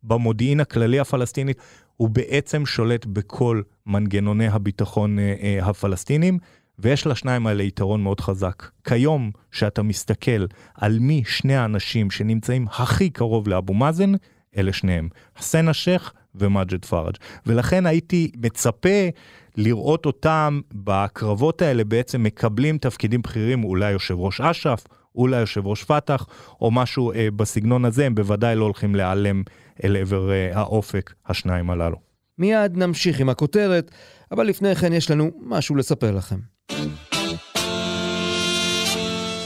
במודיעין 0.04 0.60
הכללי 0.60 1.00
הפלסטינית, 1.00 1.58
הוא 1.96 2.08
בעצם 2.08 2.66
שולט 2.66 3.06
בכל 3.06 3.62
מנגנוני 3.86 4.48
הביטחון 4.48 5.18
אה, 5.18 5.34
אה, 5.42 5.68
הפלסטינים, 5.68 6.38
ויש 6.78 7.06
לשניים 7.06 7.46
האלה 7.46 7.62
יתרון 7.62 8.02
מאוד 8.02 8.20
חזק. 8.20 8.70
כיום, 8.84 9.30
שאתה 9.50 9.82
מסתכל 9.82 10.46
על 10.74 10.98
מי 10.98 11.22
שני 11.26 11.56
האנשים 11.56 12.10
שנמצאים 12.10 12.66
הכי 12.68 13.10
קרוב 13.10 13.48
לאבו 13.48 13.74
מאזן, 13.74 14.12
אלה 14.56 14.72
שניהם, 14.72 15.08
חסן 15.38 15.68
א-שייח 15.68 16.12
ומג'ד 16.34 16.84
פראג'. 16.84 17.14
ולכן 17.46 17.86
הייתי 17.86 18.30
מצפה 18.36 19.08
לראות 19.56 20.06
אותם 20.06 20.60
בקרבות 20.72 21.62
האלה 21.62 21.84
בעצם 21.84 22.22
מקבלים 22.22 22.78
תפקידים 22.78 23.22
בכירים, 23.22 23.64
אולי 23.64 23.90
יושב 23.90 24.14
ראש 24.18 24.40
אש"ף, 24.40 24.86
אולי 25.14 25.40
יושב 25.40 25.66
ראש 25.66 25.84
פת"ח, 25.84 26.26
או 26.60 26.70
משהו 26.70 27.12
אה, 27.12 27.28
בסגנון 27.36 27.84
הזה, 27.84 28.06
הם 28.06 28.14
בוודאי 28.14 28.56
לא 28.56 28.64
הולכים 28.64 28.94
להיעלם 28.94 29.42
אל 29.84 29.96
עבר 29.96 30.30
אה, 30.30 30.50
האופק, 30.52 31.12
השניים 31.26 31.70
הללו. 31.70 31.96
מיד 32.38 32.76
נמשיך 32.76 33.20
עם 33.20 33.28
הכותרת, 33.28 33.90
אבל 34.30 34.46
לפני 34.46 34.74
כן 34.74 34.92
יש 34.92 35.10
לנו 35.10 35.30
משהו 35.40 35.76
לספר 35.76 36.10
לכם. 36.10 36.38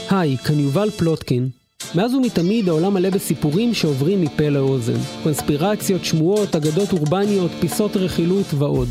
היי, 0.09 0.37
כאן 0.37 0.59
יובל 0.59 0.89
פלוטקין. 0.89 1.49
מאז 1.95 2.13
ומתמיד 2.13 2.69
העולם 2.69 2.93
מלא 2.93 3.09
בסיפורים 3.09 3.73
שעוברים 3.73 4.21
מפה 4.21 4.49
לאוזן. 4.49 4.99
קונספירציות, 5.23 6.05
שמועות, 6.05 6.55
אגדות 6.55 6.93
אורבניות, 6.93 7.51
פיסות 7.59 7.97
רכילות 7.97 8.53
ועוד. 8.53 8.87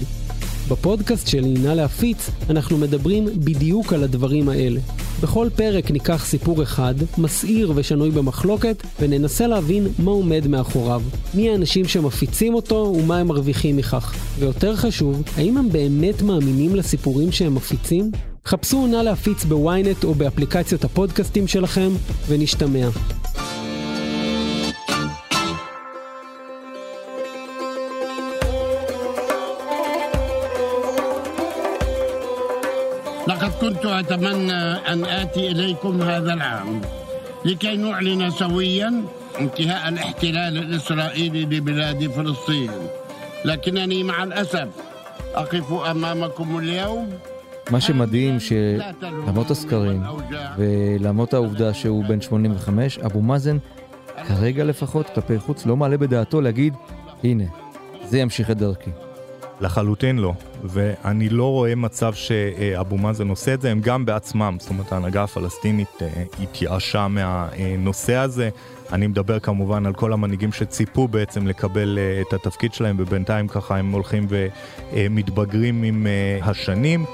בפודקאסט 0.71 1.29
שלי, 1.29 1.55
נא 1.63 1.69
להפיץ, 1.69 2.31
אנחנו 2.51 2.79
מדברים 2.79 3.25
בדיוק 3.45 3.93
על 3.93 4.05
הדברים 4.05 4.49
האלה. 4.49 4.81
בכל 5.23 5.49
פרק 5.57 5.91
ניקח 5.91 6.25
סיפור 6.25 6.63
אחד, 6.63 6.95
מסעיר 7.19 7.73
ושנוי 7.75 8.11
במחלוקת, 8.11 8.83
וננסה 9.01 9.47
להבין 9.47 9.87
מה 9.99 10.11
עומד 10.11 10.47
מאחוריו. 10.47 11.03
מי 11.35 11.51
האנשים 11.51 11.89
שמפיצים 11.89 12.55
אותו 12.55 12.95
ומה 12.99 13.19
הם 13.19 13.27
מרוויחים 13.27 13.77
מכך. 13.77 14.15
ויותר 14.39 14.77
חשוב, 14.77 15.23
האם 15.37 15.57
הם 15.57 15.69
באמת 15.69 16.23
מאמינים 16.23 16.77
לסיפורים 16.77 17.33
שהם 17.33 17.55
מפיצים? 17.55 18.11
חפשו 18.47 18.87
נא 18.87 18.97
להפיץ 18.97 19.45
בוויינט 19.45 20.05
או 20.05 20.15
באפליקציות 20.15 20.85
הפודקאסטים 20.85 21.47
שלכם, 21.47 21.91
ונשתמע. 22.29 22.89
أتمنى 33.96 34.62
أن 34.94 35.06
آتي 35.06 35.52
إليكم 35.52 36.02
هذا 36.02 36.34
العام 36.34 36.82
لكي 37.46 37.78
نعلن 37.78 38.32
سويا 38.32 39.04
انتهاء 39.40 39.90
الاحتلال 39.90 40.58
الإسرائيلي 40.58 41.42
لبلاد 41.46 42.08
فلسطين 42.08 42.72
لكنني 43.46 44.04
مع 44.04 44.24
الأسف 44.24 44.68
أقف 45.36 45.74
أمامكم 45.74 46.58
اليوم 46.58 47.10
מה 47.72 47.82
שמדהים 47.82 48.38
שלמרות 48.40 49.52
הסקרים 49.52 50.04
ולמרות 50.58 51.34
העובדה 51.34 51.74
שהוא 51.74 52.06
בן 52.06 52.22
85, 52.22 53.00
אבו 53.00 53.22
מאזן 53.22 53.58
כרגע 54.28 54.64
לפחות 54.64 55.10
כלפי 55.16 55.40
חוץ 55.40 55.66
לא 55.66 55.78
מעלה 55.78 55.98
בדעתו 55.98 56.42
להגיד 56.42 56.74
הנה, 57.24 57.44
זה 58.06 58.20
ימשיך 58.20 58.52
את 58.52 58.58
דרכי. 58.58 58.92
לחלוטין 59.61 60.19
לא, 60.19 60.33
ואני 60.65 61.29
לא 61.29 61.51
רואה 61.51 61.75
מצב 61.75 62.15
שאבו 62.15 62.99
מאזן 62.99 63.29
עושה 63.29 63.55
את 63.55 63.61
זה, 63.61 63.71
הם 63.71 63.81
גם 63.81 64.05
בעצמם, 64.05 64.57
זאת 64.61 64.71
אומרת 64.71 64.93
ההנהגה 64.93 65.23
הפלסטינית 65.23 66.03
אה, 66.03 66.25
התייאשה 66.43 67.09
מהנושא 67.09 68.15
הזה. 68.15 68.51
אני 68.93 69.07
מדבר 69.07 69.39
כמובן 69.39 69.87
על 69.87 69.93
כל 69.93 70.13
המנהיגים 70.13 70.53
שציפו 70.53 71.09
בעצם 71.09 71.47
לקבל 71.47 71.99
אה, 71.99 72.21
את 72.21 72.33
התפקיד 72.33 72.75
שלהם, 72.75 72.97
ובינתיים 72.99 73.49
ככה 73.49 73.77
הם 73.77 73.93
הולכים 73.93 74.27
ומתבגרים 74.93 75.83
עם 75.83 76.07
אה, 76.07 76.39
השנים. 76.43 77.05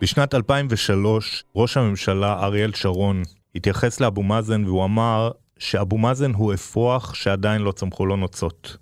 בשנת 0.00 0.34
2003, 0.34 1.44
ראש 1.56 1.76
הממשלה 1.76 2.44
אריאל 2.44 2.72
שרון 2.72 3.22
התייחס 3.54 4.00
לאבו 4.00 4.22
מאזן 4.22 4.64
והוא 4.64 4.84
אמר 4.84 5.30
שאבו 5.60 5.98
מאזן 5.98 6.32
הוא 6.34 6.54
אפרוח 6.54 7.14
שעדיין 7.14 7.62
לא 7.62 7.72
צמחו 7.72 8.06
לו 8.06 8.16
נוצות. 8.16 8.76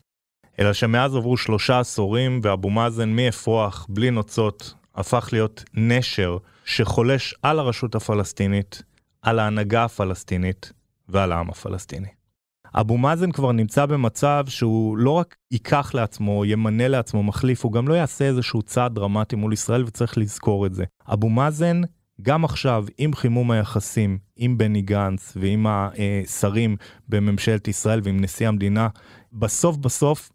אלא 0.61 0.73
שמאז 0.73 1.17
עברו 1.17 1.37
שלושה 1.37 1.81
עשורים 1.81 2.41
ואבו 2.43 2.71
מאזן 2.71 3.09
מאפרוח 3.09 3.87
בלי 3.89 4.11
נוצות 4.11 4.75
הפך 4.95 5.29
להיות 5.33 5.65
נשר 5.75 6.37
שחולש 6.65 7.35
על 7.43 7.59
הרשות 7.59 7.95
הפלסטינית, 7.95 8.83
על 9.23 9.39
ההנהגה 9.39 9.85
הפלסטינית 9.85 10.73
ועל 11.09 11.33
העם 11.33 11.51
הפלסטיני. 11.51 12.09
אבו 12.75 12.99
מאזן 12.99 13.33
כבר 13.33 13.53
נמצא 13.53 13.87
במצב 13.87 14.45
שהוא 14.49 14.99
לא 14.99 15.11
רק 15.11 15.37
ייקח 15.51 15.95
לעצמו, 15.95 16.45
ימנה 16.45 16.89
לעצמו 16.89 17.23
מחליף, 17.23 17.65
הוא 17.65 17.73
גם 17.73 17.89
לא 17.89 17.95
יעשה 17.95 18.25
איזשהו 18.25 18.63
צעד 18.63 18.95
דרמטי 18.95 19.37
מול 19.37 19.53
ישראל 19.53 19.85
וצריך 19.85 20.19
לזכור 20.19 20.67
את 20.67 20.75
זה. 20.75 20.85
אבו 21.13 21.29
מאזן, 21.29 21.81
גם 22.23 22.45
עכשיו, 22.45 22.85
עם 22.99 23.15
חימום 23.15 23.51
היחסים 23.51 24.19
עם 24.37 24.59
בני 24.59 24.83
גנץ 24.83 25.33
ועם 25.37 25.67
השרים 25.69 26.77
בממשלת 27.09 27.69
ישראל 27.69 28.01
ועם 28.05 28.21
נשיא 28.21 28.49
המדינה, 28.49 28.89
בסוף 29.33 29.77
בסוף 29.77 30.31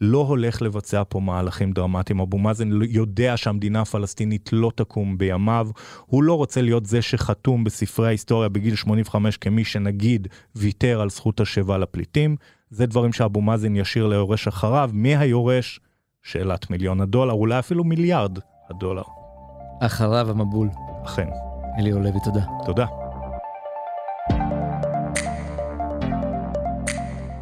לא 0.00 0.18
הולך 0.18 0.62
לבצע 0.62 1.02
פה 1.08 1.20
מהלכים 1.20 1.72
דרמטיים. 1.72 2.20
אבו 2.20 2.38
מאזן 2.38 2.70
יודע 2.88 3.36
שהמדינה 3.36 3.80
הפלסטינית 3.80 4.50
לא 4.52 4.72
תקום 4.74 5.18
בימיו, 5.18 5.68
הוא 6.06 6.22
לא 6.22 6.34
רוצה 6.34 6.62
להיות 6.62 6.86
זה 6.86 7.02
שחתום 7.02 7.64
בספרי 7.64 8.06
ההיסטוריה 8.06 8.48
בגיל 8.48 8.74
85 8.74 9.36
כמי 9.36 9.64
שנגיד 9.64 10.28
ויתר 10.56 11.00
על 11.00 11.10
זכות 11.10 11.40
השיבה 11.40 11.78
לפליטים. 11.78 12.36
זה 12.70 12.86
דברים 12.86 13.12
שאבו 13.12 13.40
מאזן 13.40 13.76
ישאיר 13.76 14.06
ליורש 14.06 14.48
אחריו. 14.48 14.90
מי 14.92 15.16
היורש? 15.16 15.80
שאלת 16.22 16.70
מיליון 16.70 17.00
הדולר, 17.00 17.32
אולי 17.32 17.58
אפילו 17.58 17.84
מיליארד 17.84 18.38
הדולר. 18.70 19.02
אחריו 19.80 20.30
המבול. 20.30 20.68
אכן. 21.04 21.28
אליהו 21.78 22.00
לוי, 22.00 22.20
תודה. 22.24 22.40
תודה. 22.64 22.86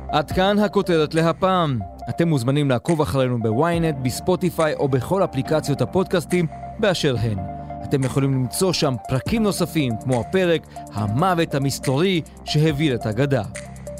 עד 0.08 0.30
כאן 0.30 0.58
הכותרת 0.58 1.14
להפעם. 1.14 1.78
אתם 2.08 2.28
מוזמנים 2.28 2.70
לעקוב 2.70 3.00
אחרינו 3.00 3.42
בוויינט, 3.42 3.96
בספוטיפיי 4.02 4.74
או 4.74 4.88
בכל 4.88 5.24
אפליקציות 5.24 5.82
הפודקאסטים 5.82 6.46
באשר 6.78 7.14
הן. 7.20 7.38
אתם 7.84 8.04
יכולים 8.04 8.32
למצוא 8.32 8.72
שם 8.72 8.94
פרקים 9.08 9.42
נוספים, 9.42 9.92
כמו 10.04 10.20
הפרק 10.20 10.66
"המוות 10.92 11.54
המסתורי 11.54 12.22
שהביא 12.44 12.94
את 12.94 13.06
הגדה". 13.06 13.42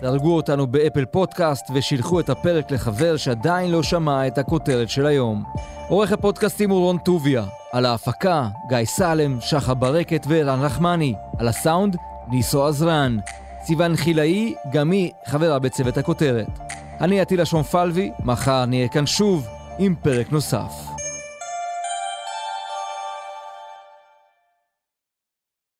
דרגו 0.01 0.37
אותנו 0.37 0.67
באפל 0.67 1.05
פודקאסט 1.05 1.71
ושילחו 1.75 2.21
את 2.21 2.31
הפרק 2.31 2.71
לחבר 2.71 3.17
שעדיין 3.17 3.71
לא 3.71 3.83
שמע 3.83 4.27
את 4.27 4.39
הכותרת 4.39 4.89
של 4.89 5.07
היום. 5.07 5.45
עורך 5.93 6.13
הפודקאסטים 6.13 6.71
הוא 6.71 6.81
רון 6.81 6.99
טוביה, 6.99 7.45
על 7.73 7.87
ההפקה 7.87 8.49
גיא 8.69 8.85
סלם, 8.85 9.41
שחה 9.41 9.75
ברקת 9.75 10.27
וערן 10.29 10.61
רחמני, 10.61 11.15
על 11.39 11.49
הסאונד 11.49 11.97
ניסו 12.29 12.67
עזרן. 12.67 13.17
סיון 13.65 13.97
חילאי, 13.97 14.55
גם 14.73 14.91
היא 14.91 15.11
חברה 15.27 15.59
בצוות 15.59 15.99
הכותרת. 15.99 16.59
אני 17.01 17.21
עטילה 17.21 17.45
שומפלבי, 17.45 18.11
מחר 18.25 18.65
נהיה 18.67 18.89
כאן 18.89 19.07
שוב 19.07 19.47
עם 19.79 19.95
פרק 20.03 20.33
נוסף. 20.33 20.92